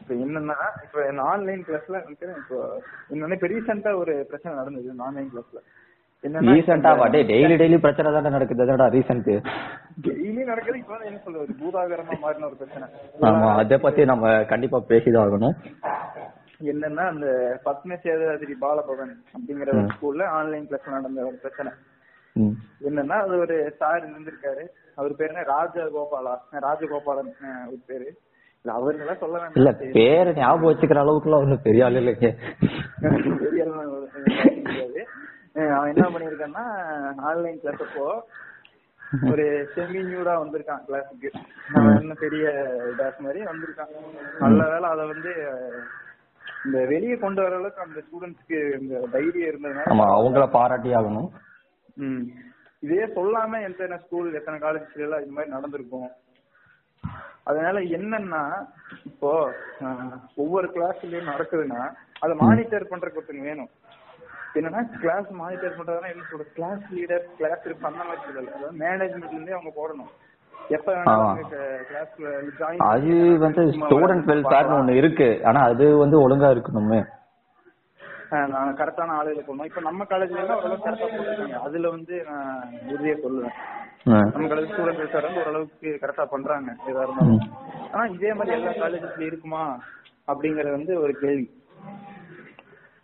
[0.00, 1.00] இப்போ என்னன்னா இப்போ
[1.32, 2.56] ஆன்லைன் கிளாஸ்ல இப்போ
[3.12, 5.60] என்னன்னா இப்போ ரீசெண்டா ஒரு பிரச்சனை நடந்தது ஆன்லைன் கிளாஸ்ல
[6.48, 9.30] ரீசெண்டா வாடே டெய்லி டெய்லி பிரச்சனை தானே நடக்குது அதோட ரீசெண்ட்
[10.04, 11.54] டெய்லி நடக்குது இப்போ என்ன சொல்றது?
[11.60, 12.86] பூதாகரமா மாறின ஒரு பிரச்சனை.
[13.28, 15.56] ஆமா அத பத்தி நம்ம கண்டிப்பா பேசிதான் ஆகணும்.
[16.64, 17.26] என்னன்னா அந்த
[17.64, 21.72] பத்ம சேதாதிரி பாலபவன் அப்படிங்கிற ஒரு ஸ்கூல்ல ஆன்லைன் கிளாஸ் நடந்த ஒரு பிரச்சனை.
[22.86, 24.64] என்னன்னா அது ஒரு சார் இருந்திருக்காரு.
[24.98, 25.44] அவர் பேரு என்ன?
[25.50, 26.34] ராஜகோபாலா.
[26.66, 27.32] ராஜகோபாலன்
[27.68, 28.08] ஒரு பேரு.
[28.64, 32.28] இல்ல அவருங்கெல்லாம் சொல்ல இல்ல வேண்டாம் பேரை ஞாபகம் வச்சுக்கிற அளவுக்குலாம் ஒண்ணும் பெரிய ஆள் இல்லைங்க.
[33.44, 33.64] பெரிய.
[33.74, 35.08] அஹ்
[35.72, 36.64] அவன் என்ன பண்ணிருக்கான்னா
[37.28, 38.06] ஆன்லைன் கிளாஸ் அப்போ
[39.30, 41.30] ஒரு செமி நியூடா வந்திருக்கான் கிளாஸுக்கு
[41.74, 42.44] அவன் என்ன பெரிய
[42.98, 43.90] டாஸ் மாதிரி வந்திருக்கான்.
[44.40, 45.32] நல்ல வேளை அதை வந்து
[46.64, 51.28] இந்த வெளியே கொண்டு வர அளவுக்கு அந்த ஸ்டூடெண்ட்ஸ்க்கு இந்த தைரியம் இருந்ததுனால அவங்கள பாராட்டி ஆகணும்
[52.02, 52.24] ம்.
[52.82, 56.08] இதே சொல்லாம எத்தனை ஸ்கூல் எத்தனை காலேஜ்ல எல்லாம் இது மாதிரி நடந்திருக்கும்.
[57.46, 58.40] அதனால என்னன்னா
[59.10, 59.30] இப்போ
[60.36, 61.82] ஒவ்வொரு கிளாஸ்லயும் நடக்குதுன்னா
[62.22, 63.70] அதை மானிட்டர் பண்றதுக்கு ஒருத்தங்க வேணும்.
[64.58, 68.52] என்னன்னா கிளாஸ் மானிட்டர் பண்றதுனா என்ன சொல்றது கிளாஸ் லீடர் கிளாஸ் அந்த மாதிரி சொல்லல.
[68.56, 70.12] அதாவது மேனேஜ்மெண்ட்ல இருந்தே அவங்க போடணும்.
[70.76, 71.40] எப்ப வேணாலும்
[71.88, 72.28] கிளாஸ்ல
[72.58, 75.28] ஜாயின் அது வந்து ஸ்டூடெண்ட் வெல்ஃபேர்னு ஒண்ணு இருக்கு.
[75.50, 77.00] ஆனா அது வந்து ஒழுங்கா இருக்கணுமே.
[78.52, 79.68] நான் கரெக்டான ஆளுகளை போடணும்.
[79.70, 81.58] இப்ப நம்ம காலேஜ்ல எல்லாம் ஓரளவுக்கு கரெக்டா போட்டுருக்காங்க.
[81.66, 82.60] அதுல வந்து நான்
[82.92, 83.56] உறுதியா சொல்லுவேன்.
[84.34, 87.42] நம்ம காலேஜ் ஸ்டூடெண்ட் வெல்ஃபேர் வந்து ஓரளவுக்கு கரெக்டா பண்றாங்க எதா இருந்தாலும்.
[87.92, 89.64] ஆனா இதே மாதிரி எல்லா காலேஜஸ்ல இருக்குமா
[90.32, 91.46] அப்படிங்கறது வந்து ஒரு கேள்வி.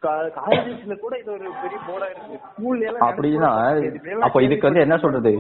[0.03, 2.37] காலேஜஸ்ல கூட இது ஒரு பெரிய போர்டா இருக்கு.
[2.49, 3.51] ஸ்கூல்ல எல்லாம் அப்படின்னா
[4.27, 5.33] அப்ப இதுக்கு வந்து என்ன சொல்றது?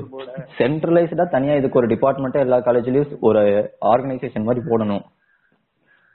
[0.59, 3.43] சென்ட்ரலைஸ்டா தனியா இதுக்கு ஒரு டிபார்ட்மெண்ட் எல்லா காலேஜ்லயும் ஒரு
[3.93, 5.05] ஆர்கனைசேஷன் மாதிரி போடணும்.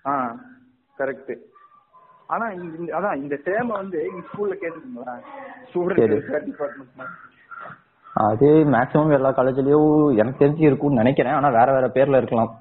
[0.06, 0.14] ஆ
[0.98, 1.34] கரெக்ட்
[2.34, 2.46] ஆனா
[2.98, 5.16] அதான் இந்த டேம் வந்து ஸ்கூல்ல கேட்டுருக்கீங்களா?
[5.70, 6.18] ஸ்டூடெண்ட் கேட்டு.
[6.18, 7.22] வெல்ஃபேர் டிபார்ட்மெண்ட்
[8.28, 11.36] அது மேக்ஸிமம் எல்லா காலேஜ்லயும் எனக்கு தெரிஞ்சு இருக்கும்னு நினைக்கிறேன்.
[11.38, 12.52] ஆனா வேற வேற பேர்ல இருக்கலாம்.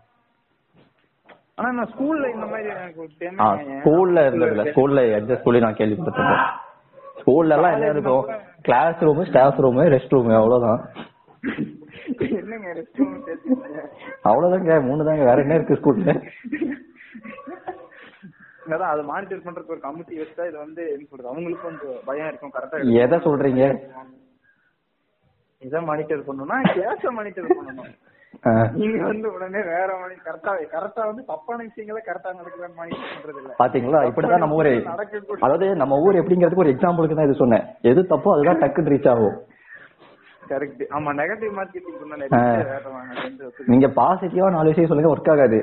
[1.59, 3.07] ஆனா நான் ஸ்கூல்ல இந்த மாதிரி எனக்கு
[3.81, 6.45] ஸ்கூல்ல இருந்ததுல ஸ்கூல்ல எந்த ஸ்கூல்லையும் நான் கேள்விப்பட்டிருக்கேன்.
[7.21, 8.25] ஸ்கூல்ல எல்லாம் என்ன இருக்கும்?
[8.67, 10.81] Class room staff room rest room அவ்வளவுதான்.
[14.31, 16.15] அவ்வளவுதாங்க மூணு தாங்க வேற என்ன இருக்கு ஸ்கூல்ல
[18.67, 21.31] அதான் அதை மானிட்டர் பண்றதுக்கு ஒரு கமிட்டி வச்சா இது வந்து என்ன சொல்றது?
[21.31, 23.63] அவங்களுக்கும் கொஞ்சம் பயம் இருக்கும் கரெக்டா எதை சொல்றீங்க?
[25.63, 27.91] இதை மானிட்டர் பண்ணணும்னா கிளாஸ மானிட்டர் பண்ணணும்.
[28.77, 33.53] நீங்க வந்து உடனே வேற மணி கரெக்டா கரெக்டா வந்து தப்பான விஷயங்களை கரெக்டா பண்றது இல்ல.
[33.61, 34.01] பாத்தீங்களா?
[34.09, 34.73] இப்படிதான் நம்ம ஊரு.
[35.41, 37.67] அதாவது நம்ம ஊர் எப்படிங்கிறதுக்கு ஒரு எக்ஸாம்பிளுக்கு தான் இது சொன்னேன்.
[37.91, 39.37] எது தப்போ அதுதான் டக்குன்னு ரீச் ஆகும்.
[40.43, 42.01] கரெக்ட் ஆமா நெகட்டிவ் மார்க்கெட்டிங்.
[43.73, 45.61] நீங்க பாசிட்டிவா நாலு விஷயம் சொல்லுங்க ஒர்க் ஆகாது.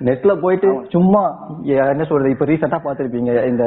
[0.00, 1.22] நெட்ல போயிட்டு சும்மா
[1.88, 3.64] என்ன சொல்றது இப்ப ரீசெண்டா பாத்திருப்பீங்க இந்த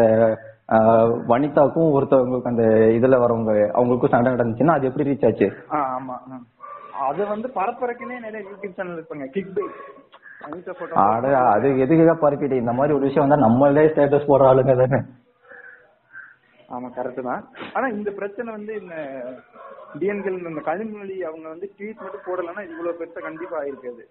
[1.31, 2.65] வனிதாக்கும் ஒருத்தவங்களுக்கு அந்த
[2.97, 5.47] இதுல வரவங்க அவங்களுக்கும் சண்டை நடந்துச்சுன்னா அது எப்படி ரீச் ஆச்சு?
[5.79, 6.15] ஆமா.
[7.11, 9.27] அது வந்து பரப்பறக்குன்னே நிறைய யூடியூப் சேனல் இருப்பாங்க.
[9.37, 9.65] கிக் பை
[11.55, 14.99] அது எதுக்காக பார்க்கிட்டு இந்த மாதிரி ஒரு விஷயம் வந்தா நம்மளே ஸ்டேட்டஸ் போடுற ஆளுங்க தானே.
[16.75, 17.41] ஆமா கரெக்ட் தான்.
[17.75, 18.95] ஆனா இந்த பிரச்சனை வந்து இந்த
[20.01, 24.03] டிஎன்கள் இந்த கனிமொழி அவங்க வந்து ட்வீட் மட்டும் போடலன்னா இவ்வளவு பெருசா கண்டிப்பா ஆயிருக்காது.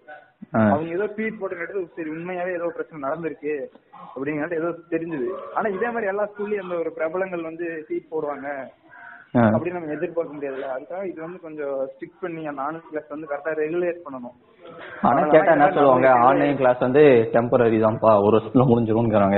[0.71, 3.55] அவங்க ஏதோ ட்வீட் போட்டு சரி உண்மையாவே ஏதோ பிரச்சனை நடந்திருக்கு
[4.13, 5.29] அப்படிங்கிறது ஏதோ தெரிஞ்சது.
[5.57, 8.47] ஆனா இதே மாதிரி எல்லா ஸ்கூல்லயும் அந்த ஒரு பிரபலங்கள் வந்து ட்வீட் போடுவாங்க.
[9.33, 10.69] அப்படின்னு நம்ம எதிர்பார்க்க முடியாதுல்ல.
[10.77, 14.37] அதுக்காக இது வந்து கொஞ்சம் ஸ்டிக் பண்ணி அந்த ஆன்லைன் கிளாஸ் வந்து கரெக்டா ரெகுலேட் பண்ணணும்.
[15.01, 16.09] ஆனா கேட்டா என்ன சொல்லுவாங்க?
[16.11, 18.23] ஆன்லைன் கிளாஸ் வந்து டெம்பரரி தான்ப்பா.
[18.23, 19.37] ஒரு வருஷத்துல முடிஞ்சிரும்ங்கிறாங்க.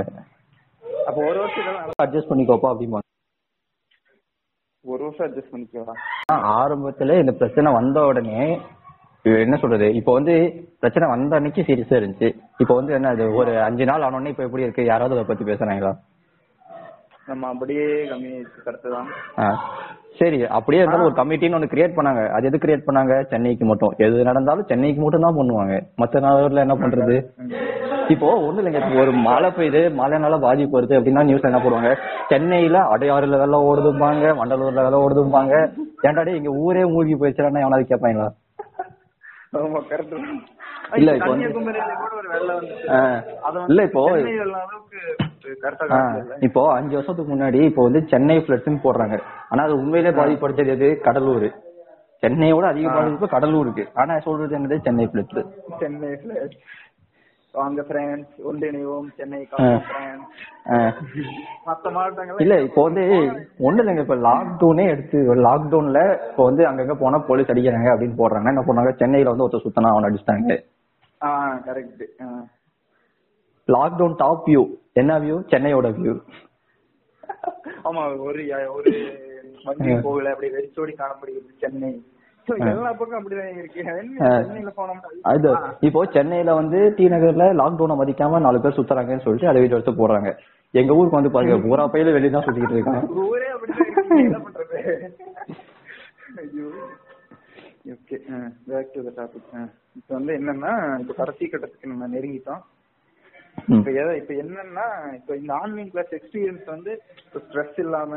[1.07, 2.05] அப்போ ஒரு நடக்கும்.
[2.05, 3.01] அட்ஜஸ்ட் பண்ணிக்கோப்பா அப்படிம்பாங்க
[4.85, 5.99] ஒரு வருஷம் அட்ஜஸ்ட் பண்ணிக்கலாம்
[6.31, 8.61] ஆனா, ஆரம்பத்துல இந்த பிரச்சனை வந்த உடனே
[9.23, 9.93] என்ன சொல்றது?
[9.93, 10.33] இப்போ வந்து
[10.79, 12.37] பிரச்சனை வந்த அன்னைக்கு சீரியஸா இருந்துச்சு.
[12.57, 14.83] இப்போ வந்து என்ன அது ஒரு அஞ்சு நாள் ஆன உடனே இப்போ எப்படி இருக்கு?
[14.83, 15.93] யாராவது அதை பத்தி பேசுறாங்களா?
[17.29, 18.31] நம்ம அப்படியே கம்மி
[18.63, 19.07] கரெக்ட் தான்.
[20.19, 22.23] சரி அப்படியே இருந்தாலும் ஒரு கமிட்டின்னு ஒன்று கிரியேட் பண்ணாங்க.
[22.35, 23.13] அது எது கிரியேட் பண்ணாங்க?
[23.31, 23.93] சென்னைக்கு மட்டும்.
[24.05, 25.75] எது நடந்தாலும் சென்னைக்கு மட்டும் தான் பண்ணுவாங்க.
[26.01, 27.15] மற்ற நாளில் என்ன பண்றது?
[28.13, 28.81] இப்போ ஒண்ணு இல்லைங்க.
[29.03, 31.91] ஒரு மழை பெய்யுது மழைனால பாதிப்பு வருது அப்படின்னா நியூஸ்ல என்ன போடுவாங்க?
[32.31, 35.53] சென்னையில அடையாறுல வேலை ஓடுதும்பாங்க வண்டலூர்ல வேலை ஓடுதும்பாங்க.
[36.07, 38.29] ஏன்டாடே இங்க ஊரே மூழ்கி போயிடுச்சுன்னா எவனாவது கேட்பாங்களா
[40.99, 41.31] இல்ல, இப்போ
[43.71, 44.03] இல்ல இப்போ
[46.47, 49.17] இப்போ அஞ்சு வருஷத்துக்கு முன்னாடி இப்போ வந்து சென்னை ஃபிளட்ஸ்னு போடுறாங்க.
[49.51, 50.89] ஆனா அது உண்மையிலே பாதிப்படுத்தது எது?
[51.07, 51.49] கடலூர்.
[52.23, 53.83] சென்னையோட அதிக பாதிப்பு கடலூருக்கு.
[54.01, 54.77] ஆனா சொல்றது என்னது?
[54.87, 55.43] Chennai floods
[55.83, 56.55] Chennai flight.
[57.57, 59.09] வாங்க பிரான்ஸ் ஒன்றிணைவோம்.
[59.17, 59.39] சென்னை
[61.67, 63.03] மத்த மாவட்டங்கள்ல இல்ல இப்போ வந்து
[63.67, 64.03] ஒண்ணு இல்லைங்க.
[64.05, 68.53] இப்ப லாக்டவுனே எடுத்து லாக்டவுன்ல இப்போ வந்து அங்கங்க போனா போலீஸ் அடிக்கிறாங்க அப்படின்னு போடுறாங்க.
[68.53, 70.57] என்ன பண்ணாங்க சென்னையில வந்து ஒருத்தர் சுத்தனா அவன் அடிச்சிட்டாங்க.
[71.23, 71.29] ஆ
[71.67, 72.03] கரெக்ட்
[73.67, 74.63] லாக்டவுன் டாப் வியூ
[75.01, 76.15] என்ன வியூ சென்னையோட வியூ
[77.87, 78.41] ஆமா ஒரு
[78.75, 78.91] ஒரு
[79.65, 81.91] வண்டி போகல அப்படியே வெறிச்சோடி காணப்படுகிறது சென்னை.
[85.87, 90.31] இப்போ சென்னையில வந்து டி நகர்ல லாக்டவுனை மதிக்காம நாலு பேர் சுத்துறாங்கன்னு சொல்லிட்டு அதை எடுத்து போடுறாங்க.
[90.73, 94.79] எங்க ஊருக்கு வந்து பாருங்க பூரா பையில வெளியே தான் சுத்திக்கிட்டு இருக்காங்க ஊரே அப்படிதான் இருக்கு என்ன பண்றது
[96.43, 96.69] ஐயோ
[97.85, 98.17] okay
[98.67, 99.47] back to the topic
[99.99, 102.61] இப்போ வந்து என்னன்னா இப்போ கடைசி கட்டத்துக்கு நம்ம நெருங்கிட்டோம்.
[103.77, 104.85] இப்போ எதை இப்போ என்னன்னா
[105.17, 106.91] இப்போ இந்த ஆன்லைன் கிளாஸ் எக்ஸ்பீரியன்ஸ் வந்து
[107.25, 108.11] இப்போ ஸ்ட்ரெஸ் இல்லாம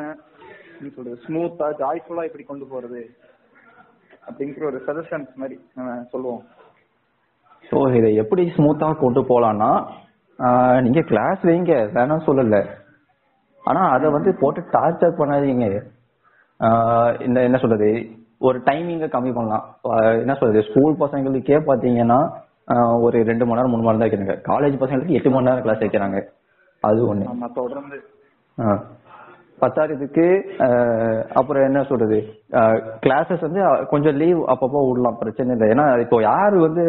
[0.79, 3.02] என்ன சொல்றது ஸ்மூத்தா ஜாய்ஃபுல்லா இப்படி கொண்டு போறது
[4.29, 5.57] அப்படிங்கிற ஒரு சஜஷன்ஸ் மாதிரி
[6.12, 6.42] சொல்லுவோம்.
[7.70, 9.70] ஸோ இதை எப்படி ஸ்மூத்தா கொண்டு போலாம்னா
[10.87, 12.57] நீங்க கிளாஸ் வைங்க வேணாம் சொல்லல.
[13.64, 15.68] ஆனா அதை வந்து போட்டு டார்ச்சர் பண்ணாதீங்க.
[17.26, 17.90] இந்த என்ன சொல்றது
[18.40, 19.64] ஒரு டைமிங்க கம்மி பண்ணலாம்.
[20.22, 20.66] என்ன சொல்றது?
[20.68, 22.20] ஸ்கூல் பசங்களுக்கே பாத்தீங்கன்னா
[22.75, 24.37] ஆஹ், ஒரு ரெண்டு மணி நேரம் மூணு மணி நேரம் தான் வைக்கிறாங்க.
[24.49, 26.20] காலேஜ் பசங்களுக்கு எட்டு மணி நேரம் கிளாஸ் வைக்கிறாங்க.
[26.83, 27.27] அது ஒண்ணு.
[27.59, 27.99] தொடர்ந்து.
[29.61, 30.25] பத்தாயிரத்துக்கு
[31.33, 32.16] அப்புறம் என்ன சொல்றது?
[33.05, 33.61] கிளாஸஸ் வந்து
[33.92, 35.18] கொஞ்சம் லீவ் அப்பப்போ விடலாம்.
[35.20, 35.68] பிரச்சனை இல்லை.
[35.75, 36.85] ஏன்னா இப்போ யாரு வந்து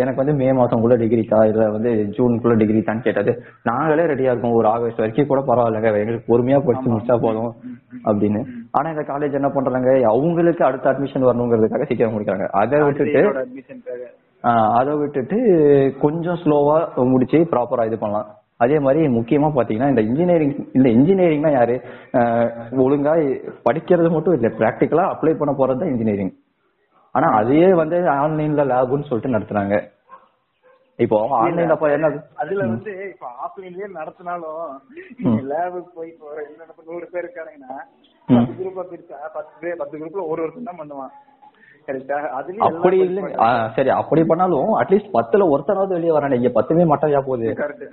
[0.00, 3.34] எனக்கு வந்து மே மாசம்குள்ள டிகிரிக்கா இல்ல வந்து ஜூனுக்குள்ள டிகிரி தான் கேட்டது.
[3.62, 4.58] நாங்களே ரெடியா இருக்கோம்.
[4.60, 5.92] ஒரு ஆகஸ்ட் வரைக்கும் கூட பரவாயில்லைங்க.
[6.02, 7.52] எங்களுக்கு பொறுமையா படிச்சு முடிச்சா போதும்
[8.04, 8.42] அப்படின்னு.
[8.76, 9.90] ஆனா இந்த காலேஜ் என்ன பண்றாங்க?
[10.12, 12.46] அவங்களுக்கு அடுத்த அட்மிஷன் வரணுங்கிறதுக்காக சீக்கிரம் முடிக்கிறாங்க.
[12.62, 13.22] அதை விட்டுட்டு
[14.78, 15.36] அதை விட்டுட்டு
[16.02, 16.76] கொஞ்சம் ஸ்லோவா
[17.12, 18.28] முடிச்சு ப்ராப்பரா இது பண்ணலாம்.
[18.64, 21.76] அதே மாதிரி முக்கியமா பாத்தீங்கன்னா இந்த இன்ஜினியரிங் இந்த இன்ஜினியரிங்னா யாரு?
[22.84, 23.14] ஒழுங்கா
[23.66, 26.34] படிக்கிறது மட்டும் இல்ல பிராக்டிக்கலா அப்ளை பண்ண போறது தான் இன்ஜினியரிங்
[27.14, 29.74] ஆனா அதையே வந்து ஆன்லைன்ல லேப்னு சொல்லிட்டு நடத்துறாங்க.
[30.98, 32.08] இப்போ ஆன்லைன்ல அப்ப என்ன?
[32.42, 34.62] அதுல வந்து இப்ப ஆஃப்லைன்லயே நடத்தினாலும்
[35.50, 37.74] லேபுக்கு போய் இப்போ என்ன நூறு பேர் இருக்காங்கன்னா.
[38.28, 41.12] பத்து குரூப்பா பிரிச்சா பத்து பேர் பத்து குரூப்ல ஒரு ஒருத்தன் தான் பண்ணுவான்.
[42.68, 43.20] அப்படி இல்ல
[43.76, 47.48] சரி அப்படி பண்ணாலும் அட்லீஸ்ட் பத்துல ஒருத்தனாவது வெளியே வரானே இங்க பத்துமே மட்டையா போகுது.
[47.60, 47.84] கரெக்ட்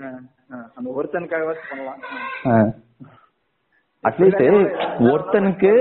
[0.77, 2.71] அந்த ஒருத்தனுக்காகவாச்சும் பண்ணலாம்
[4.03, 4.41] அட்லீஸ்ட்
[5.11, 5.73] ஒருத்தனுக்கு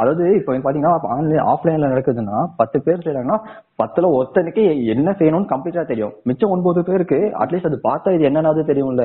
[0.00, 3.38] அதாவது இப்போ பாத்தீங்கன்னா ஆன்லைன் ஆஃப்லைன்ல நடக்குதுன்னா பத்து பேர் செய்யறாங்கன்னா
[3.82, 4.62] பத்துல ஒருத்தனுக்கு
[4.94, 6.14] என்ன செய்யணும்னு கம்ப்ளீட்டா தெரியும்.
[6.28, 9.04] மிச்சம் ஒன்பது பேருக்கு அட்லீஸ்ட் அது பார்த்தா இது என்னன்னாவது தெரியும்ல.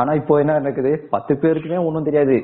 [0.00, 0.92] ஆனா இப்போ என்ன நடக்குது?
[1.14, 2.36] பத்து பேருக்குமே ஒண்ணும் தெரியாது.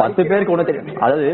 [0.00, 1.26] பத்து பேருக்கு ஒண்ணும் தெரியும் அதாவது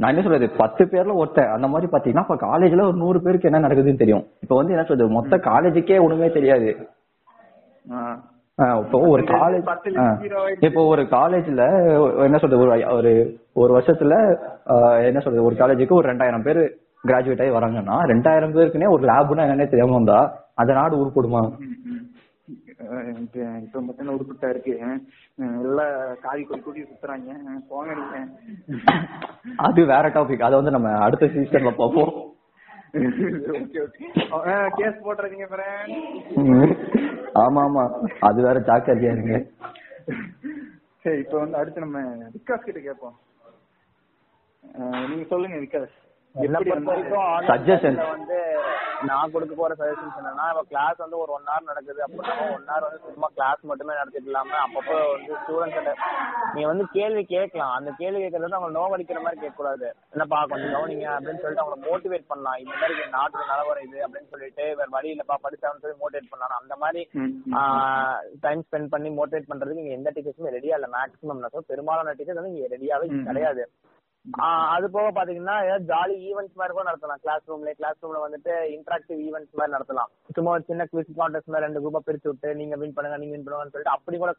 [0.00, 0.46] நான் என்ன சொல்றது?
[0.60, 1.50] பத்து பேர்ல ஒருத்தன்.
[1.56, 4.24] அந்த மாதிரி பாத்தீங்கன்னா இப்ப காலேஜ்ல ஒரு நூறு பேருக்கு என்ன நடக்குதுன்னு தெரியும்.
[4.44, 5.16] இப்போ வந்து என்ன சொல்றது?
[5.18, 6.70] மொத்த காலேஜுக்கே ஒண்ணுமே தெரியாது.
[8.84, 9.64] இப்போ ஒரு காலேஜ்.
[10.66, 11.62] இப்போ ஒரு காலேஜ்ல
[12.26, 12.62] என்ன சொல்றது?
[12.64, 13.12] ஒரு ஒரு
[13.62, 14.14] ஒரு வருஷத்துல
[15.08, 15.46] என்ன சொல்றது?
[15.48, 16.62] ஒரு காலேஜுக்கு ஒரு ரெண்டாயிரம் பேர்
[17.04, 20.18] கிராஜுவேட் ஆகி வராங்கன்னா ரெண்டாயிரம் பேருக்குனே ஒரு லேப்னா என்னன்னே தெரியாம வந்தா
[20.62, 21.42] அந்த நாடு உருப்படுமா?
[23.64, 24.74] இப்ப மட்டும் உருப்பிட்டா இருக்கு.
[25.64, 25.94] எல்லாம்
[26.24, 27.30] காவி கொடி கூட்டி சுத்துறாங்க.
[27.70, 28.20] போங்க
[29.66, 32.12] அது வேற டாபிக் அதை வந்து நம்ம அடுத்த சீசன்ல பார்ப்போம்.
[34.78, 35.46] கேஸ் போட்டுறீங்க
[37.44, 37.84] ஆமா ஆமா.
[38.28, 39.36] அது வேற ஜாக்கிரதையா இருங்க
[41.04, 41.98] சரி இப்போ வந்து அடுத்து நம்ம
[42.34, 43.16] விகாஸ் கிட்ட கேட்போம்.
[45.10, 45.96] நீங்க சொல்லுங்க விகாஸ்.
[46.84, 47.16] பொறுத்த
[48.16, 48.42] வந்து-
[49.06, 52.80] நான் கொடுக்க போற சஜஷன்ஸ் என்னன்னா இப்போ கிளாஸ் வந்து ஒரு ஒன் ஹவர் நடக்குது அப்படின்னா ஒன் ஹவர்
[52.80, 55.94] வந்து சும்மா கிளாஸ் மட்டுமே நடத்திட்டு இல்லாம அப்பப்போ வந்து ஸ்டூடெண்ட்ஸ்
[56.52, 57.74] நீங்க வந்து கேள்வி கேட்கலாம்.
[57.74, 59.92] அந்த கேள்வி கேட்கறது வந்து அவங்க நோவடிக்கிற மாதிரி கேட்கக்கூடாது.
[60.10, 62.56] என்னப்பா கொஞ்சம் கவனிங்க அப்படின்னு சொல்லிட்டு அவங்களை மோட்டிவேட் பண்ணலாம்.
[62.56, 66.60] இந்த மாதிரி நாட்டுல நிலவரம் இது அப்படின்னு சொல்லிட்டு வேற வழி இல்லப்பா படிச்சான்னு சொல்லி மோட்டிவேட் பண்ணலாம்.
[66.60, 67.08] அந்த மாதிரி.
[68.40, 70.86] டைம் ஸ்பெண்ட் பண்ணி மோட்டிவேட் பண்றதுக்கு இங்க எந்த டீச்சர்ஸுமே ரெடியா இல்ல.
[70.86, 73.06] மேக்ஸிமம் நான் பெரும்பாலான டீச்சர்ஸ் வந்து இங்க ரெடியாவே.
[73.24, 73.70] கிடையாது.
[74.74, 77.20] அது போக பாத்தீங்கன்னா ஏதாவது ஜாலி ஈவெண்ட்ஸ் மாதிரி கூட நடத்தலாம்.
[77.24, 80.10] கிளாஸ் ரூம்ல கிளாஸ் ரூம்ல வந்துட்டு இன்டராக்டிவ் ஈவெண்ட்ஸ் மாதிரி நடத்தலாம்.
[80.36, 83.46] சும்மா ஒரு சின்ன குவிஸ் கான்டெஸ்ட் மாதிரி ரெண்டு குரூப்பா பிரிச்சு விட்டு நீங்க வின் பண்ணுங்க நீங்க வின்
[83.46, 84.34] பண்ணுங்கன்னு சொல்லிட்டு அப்படி கூட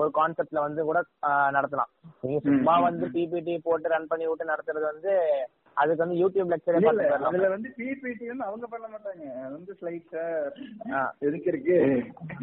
[0.00, 0.98] ஒரு கான்செப்ட்ல வந்து கூட
[1.56, 1.90] நடத்தலாம்.
[2.24, 5.14] நீங்க சும்மா வந்து பிபிடி போட்டு ரன் பண்ணி விட்டு நடத்துறது வந்து
[5.76, 6.80] அதுக்கு வந்து யூடியூப் லெக்சரே
[7.22, 9.24] அதுல வந்து பிபிடி அவங்க பண்ண மாட்டாங்க.
[9.50, 10.16] வந்து ஸ்லைட்ஸ்.
[11.18, 11.76] எதுக்கு இருக்கு?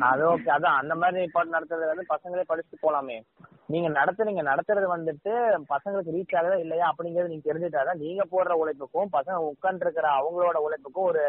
[0.02, 3.17] அது ஓகே அதான் அந்த மாதிரி பாட்டு நடத்துறது வந்து பசங்களே படிச்சுட்டு போலாமே.
[3.65, 5.34] நீங்க நடத்துறீங்க நடத்துறது வந்துட்டு
[5.69, 11.04] பசங்களுக்கு ரீச் ஆகுதா இல்லையா அப்படிங்கறது நீங்க தெரிஞ்சுட்டாதான் நீங்க போடுற உழைப்புக்கும் பசங்க உட்கார்ந்து இருக்கிற அவங்களோட உழைப்புக்கும்
[11.04, 11.24] ஒரு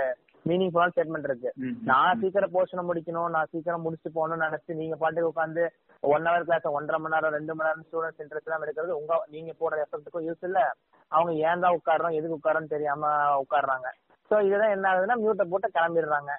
[0.45, 1.51] மீனிங்ஃபுல்லான ஸ்டேட்மெண்ட் இருக்கு.
[1.89, 5.65] நான் சீக்கிரம் போர்ஷனை முடிக்கணும் நான் சீக்கிரம் முடிச்சுட்டு போகணும்னு நினைச்சு நீங்க பாட்டுக்கு உட்காந்து
[6.03, 9.53] ஒன் ஹவர் கிளாஸ் ஒன்றரை மணி நேரம் ரெண்டு மணி நேரம் ஸ்டூடெண்ட்ஸ் இன்ட்ரெஸ்ட் எல்லாம் எடுக்கிறது உங்க நீங்க
[9.61, 10.61] போடுற எஃபெக்ட்டுக்கும் யூஸ் இல்ல.
[11.11, 13.11] அவங்க ஏன் தான் உட்காடுறோம் எதுக்கு உட்காரன்னு தெரியாம
[13.43, 13.89] உட்காடுறாங்க
[14.31, 16.31] சோ இதுதான் என்ன ஆகுதுன்னா மியூட்டை போட்டு கிளம்பிடுறாங்க.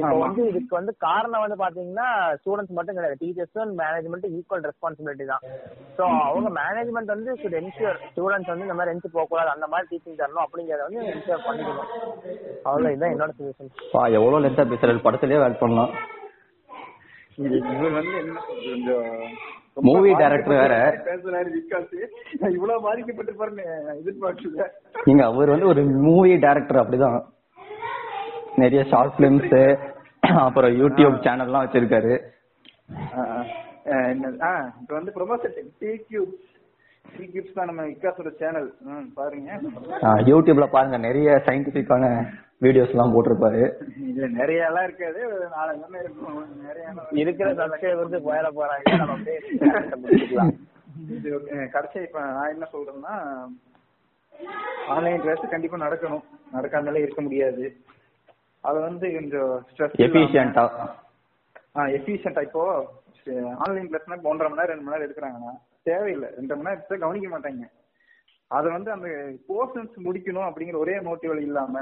[0.00, 0.16] இப்போ.
[0.24, 2.06] வந்து இதுக்கு வந்து காரணம் வந்து பாத்தீங்கன்னா
[2.40, 3.18] ஸ்டூடெண்ட்ஸ் மட்டும் கிடையாது.
[3.22, 5.44] டீச்சர்ஸும் மேனேஜ்மெண்ட் ஈக்குவல் ரெஸ்பான்சிபிலிட்டி தான்.
[5.98, 9.88] சோ அவங்க மேனேஜ்மெண்ட் வந்து should ensure ஸ்டூடெண்ட்ஸ் வந்து இந்த மாதிரி எஞ்சி போக கூடாது அந்த மாதிரி
[9.92, 11.90] டீச்சிங் தரணும் அப்படிங்கறத வந்து என்ஷூர் பண்ணிக்கணும்.
[12.68, 15.06] அவ்வளவு இதான் என்னோட சஜஷன் பா எவ்வளவு லென்த்தா பேசுறாரு?
[15.08, 15.92] படத்திலேயே ஆட் பண்ணலாம்.
[17.74, 19.10] இவர் வந்து என்ன கொஞ்சம்
[19.76, 20.74] Movie director வேற.
[21.06, 22.04] பேசுறாரு விகாஸ்
[22.38, 23.64] நான் இவ்வளவு பாதிக்கப்பட்டிருப்பாருன்னு
[24.04, 24.66] எதிர்பார்க்கல.
[25.04, 27.22] நீங்க அவர் வந்து ஒரு மூவி டைரக்டர் அப்படிதான்.
[28.56, 29.78] நிறைய ஷார்ட் பிலிம்ஸ்
[30.20, 32.14] அப்புறம் யூடியூப் சேனல்லாம் வச்சிருக்காரு.
[34.80, 36.18] இப்போ வந்து ப்ரொமோஷன் டீ
[40.26, 40.96] யூடியூப்ல பாருங்க.
[40.98, 42.04] நிறைய சயின்டிபிக்கான
[42.62, 43.62] வீடியோஸ் எல்லாம் போட்டிருப்பாரு.
[44.10, 45.20] இது நிறைய எல்லாம் இருக்காது
[47.12, 48.86] இருக்கிற சப்ஸ்கிரைபர்ஸ் போயிட போறாங்க.
[49.02, 50.48] நம்ம.
[51.70, 53.14] கடைசி இப்ப நான் என்ன சொல்றேன்னா
[54.88, 56.24] ஆன்லைன் கிளாஸ் கண்டிப்பா நடக்கணும்.
[56.54, 57.64] நடக்காமலே இருக்க முடியாது.
[58.64, 60.64] அது வந்து கொஞ்சம் ஸ்ட்ரெஸ் எஃபிஷியன்டா
[61.76, 61.82] ஆ?
[61.88, 62.62] எஃபிஷியன்டா இப்போ
[63.58, 65.52] ஆன்லைன் கிளாஸ்னா ஒன்றரை மணி நேரம் ரெண்டு மணி நேரம் எடுக்கிறாங்கன்னா
[65.90, 66.28] தேவையில்லை.
[66.38, 67.64] ரெண்டு மணி நேரம் கவனிக்க மாட்டாங்க.
[68.56, 69.08] அதை வந்து அந்த
[69.48, 71.80] போர்ஷன்ஸ் முடிக்கணும் அப்படிங்கிற ஒரே மோட்டிவ் இல்லாம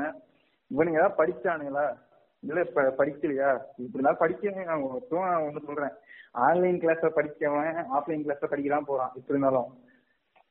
[0.70, 1.86] இவனுங்க ஏதாவது படிச்சானுங்களா?
[2.42, 3.50] இல்ல இப்ப படிக்கலையா?
[3.84, 4.84] இப்படிதான் படிக்க நான்
[5.46, 5.94] ஒண்ணு சொல்றேன்.
[6.46, 9.12] ஆன்லைன் கிளாஸ்ல படிக்கவன் ஆஃப்லைன் கிளாஸ்ல படிக்கலாம் போறான்.
[9.18, 9.70] இப்படி இருந்தாலும்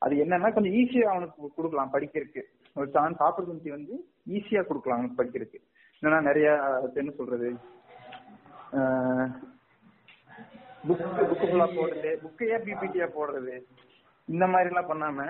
[0.05, 2.43] அது என்னன்னா கொஞ்சம் ஈஸியா அவனுக்கு கொடுக்கலாம் படிக்கிறதுக்கு.
[2.75, 3.95] ஒரு சான்ஸ் ஆப்பர்ச்சுனிட்டி வந்து
[4.35, 5.59] ஈஸியா கொடுக்கலாம் அவனுக்கு படிக்கிறதுக்கு.
[6.01, 6.49] என்னன்னா நிறைய
[7.01, 7.49] என்ன சொல்றது?
[10.87, 12.11] புக் புக்கு ஃபுல்லா போடுறது.
[12.25, 13.55] புக்கையே பிபிடியா போடுறது?
[14.33, 15.25] இந்த மாதிரி எல்லாம் பண்ணாம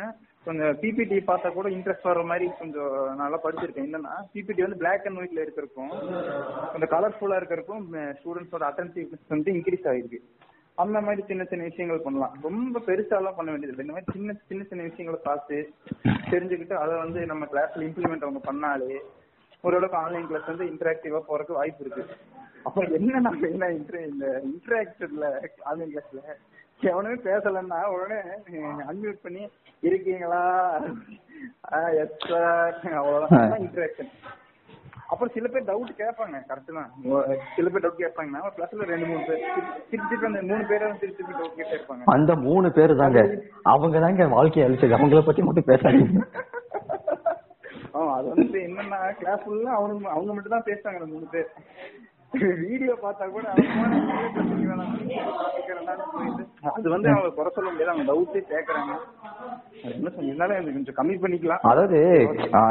[0.46, 3.88] கொஞ்சம் பிபிடி பார்த்தா கூட இன்ட்ரெஸ்ட் வர மாதிரி கொஞ்சம் நல்லா படிச்சிருக்கேன்.
[3.88, 5.92] என்னன்னா பிபிடி வந்து பிளாக் அண்ட் ஒயிட்ல இருக்கிறதுக்கும்
[6.72, 7.84] கொஞ்சம் கலர்ஃபுல்லா இருக்கிறதுக்கும்
[8.20, 10.20] ஸ்டூடெண்ட்ஸோட அட்டன்சிவ்னஸ் வந்து இன்க்ரீஸ் ஆயிருக்கு.
[10.84, 12.36] அந்த மாதிரி சின்ன சின்ன விஷயங்கள் பண்ணலாம்.
[12.48, 15.58] ரொம்ப பெருசாலாம் பண்ண வேண்டியது இந்த மாதிரி சின்ன சின்ன சின்ன விஷயங்களை பார்த்து
[16.34, 19.00] தெரிஞ்சுக்கிட்டு அதை வந்து நம்ம கிளாஸ்ல இம்ப்ளிமெண்ட் அவங்க பண்ணாலே
[19.64, 22.04] ஓரளவுக்கு ஆன்லைன் கிளாஸ் வந்து இன்டராக்டிவா போறதுக்கு வாய்ப்பு இருக்கு.
[22.64, 25.26] அப்ப என்ன நம்ம என்ன inter- இந்த இன்டராக்ஷன்ல
[25.70, 26.22] ஆன்லைன் கிளாஸ்ல
[26.82, 28.20] எவனுமே பேசலன்னா உடனே
[28.90, 29.44] அன்மியூட் பண்ணி
[29.82, 30.44] இருக்கீங்களா?
[32.04, 33.52] எஸ் சார் அவ்வளவுதான்.
[33.66, 34.12] இன்டராக்ஷன்
[35.12, 36.90] அப்புறம் சில பேர் டவுட் கேட்பாங்க கரெக்ட் தான்.
[37.56, 39.44] சில பேர் டவுட் கேட்பாங்கன்னா ஒரு கிளாஸ்ல ரெண்டு மூணு பேர்
[39.92, 42.04] திருப்பி அந்த மூணு பேரும் திருப்பி டவுட் கேட்டே இருப்பாங்க.
[42.16, 43.22] அந்த மூணு பேரு தாங்க
[43.74, 44.98] அவங்க தாங்க வாழ்க்கையை அழிச்சது.
[45.00, 46.22] அவங்கள பத்தி மட்டும் பேசாதீங்க.
[47.94, 51.50] ஆமா அது வந்து என்னன்னா கிளாஸ் ஃபுல்லா அவனுங்க அவங்க மட்டும் தான் பேசுறாங்க அந்த மூணு பேர்.
[52.64, 53.46] வீடியோ பார்த்தா கூட
[56.78, 57.92] அது வந்து அவங்க குறை சொல்ல முடியாது.
[57.92, 58.92] அவங்க டவுட்டே கேக்குறாங்க.
[61.72, 62.00] அதாவது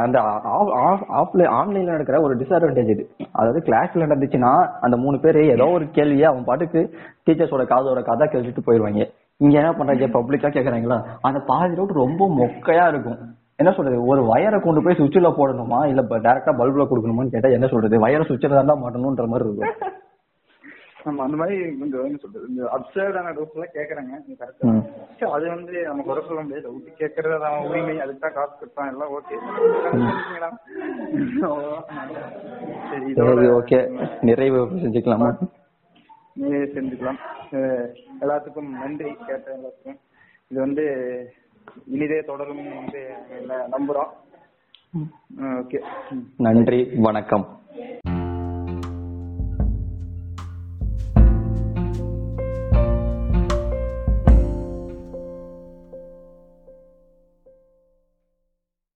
[0.03, 0.17] அந்த
[1.21, 3.03] ஆஃப்லைன் ஆன்லைன்ல நடக்கிற ஒரு டிஸ்அட்வான்டேஜ் இது.
[3.31, 6.83] அதாவது கிளாஸ்ல நடந்துச்சுன்னா அந்த மூணு பேர் ஏதோ ஒரு கேள்வியை அவன் பாட்டுக்கு
[7.27, 9.03] டீச்சர்ஸோட காதோட கதை கேட்டுட்டு போயிடுவாங்க.
[9.41, 10.07] இங்க என்ன பண்றாங்க?
[10.15, 10.97] பப்ளிக்கா கேக்குறாங்களா?
[11.21, 13.19] அந்த பாதி ரவுட் ரொம்ப மொக்கையா இருக்கும்.
[13.59, 13.97] என்ன சொல்றது?
[14.11, 15.79] ஒரு வயரை கொண்டு போய் சுவிட்சில் போடணுமா?
[15.91, 18.03] இல்ல டைரக்டா பல்புல கொடுக்கணுமான்னு கேட்டா என்ன சொல்றது?
[18.05, 19.73] வயரை சுவிட்சில் தான் மாட்டணும்ன்ற மாதிரி இருக்கும்.
[21.09, 22.45] ஆமா அந்த மாதிரி கொஞ்சம் என்ன சொல்றது?
[22.49, 24.15] இந்த அப்சர்டான டவுட்ஸ் எல்லாம் கேக்குறாங்க.
[24.41, 26.65] கரெக்டா அது வந்து நம்ம குறை சொல்ல முடியாது.
[26.67, 29.37] அது அவன் உரிமை அதுக்கு தான் காசு கொடுத்தான் எல்லாம் ஓகே
[33.19, 33.79] சரி ஓகே
[34.29, 35.29] நிறைவு செஞ்சுக்கலாமா?
[36.35, 37.19] நீங்களே செஞ்சுக்கலாம்.
[38.23, 39.99] எல்லாத்துக்கும் நன்றி கேட்ட எல்லாத்துக்கும்.
[40.51, 40.85] இது வந்து
[41.85, 43.13] இனிதே தொடரும் வந்து
[43.47, 44.09] நம்புறோம்.
[45.37, 45.83] ஓகே.
[46.37, 47.61] நன்றி வணக்கம்.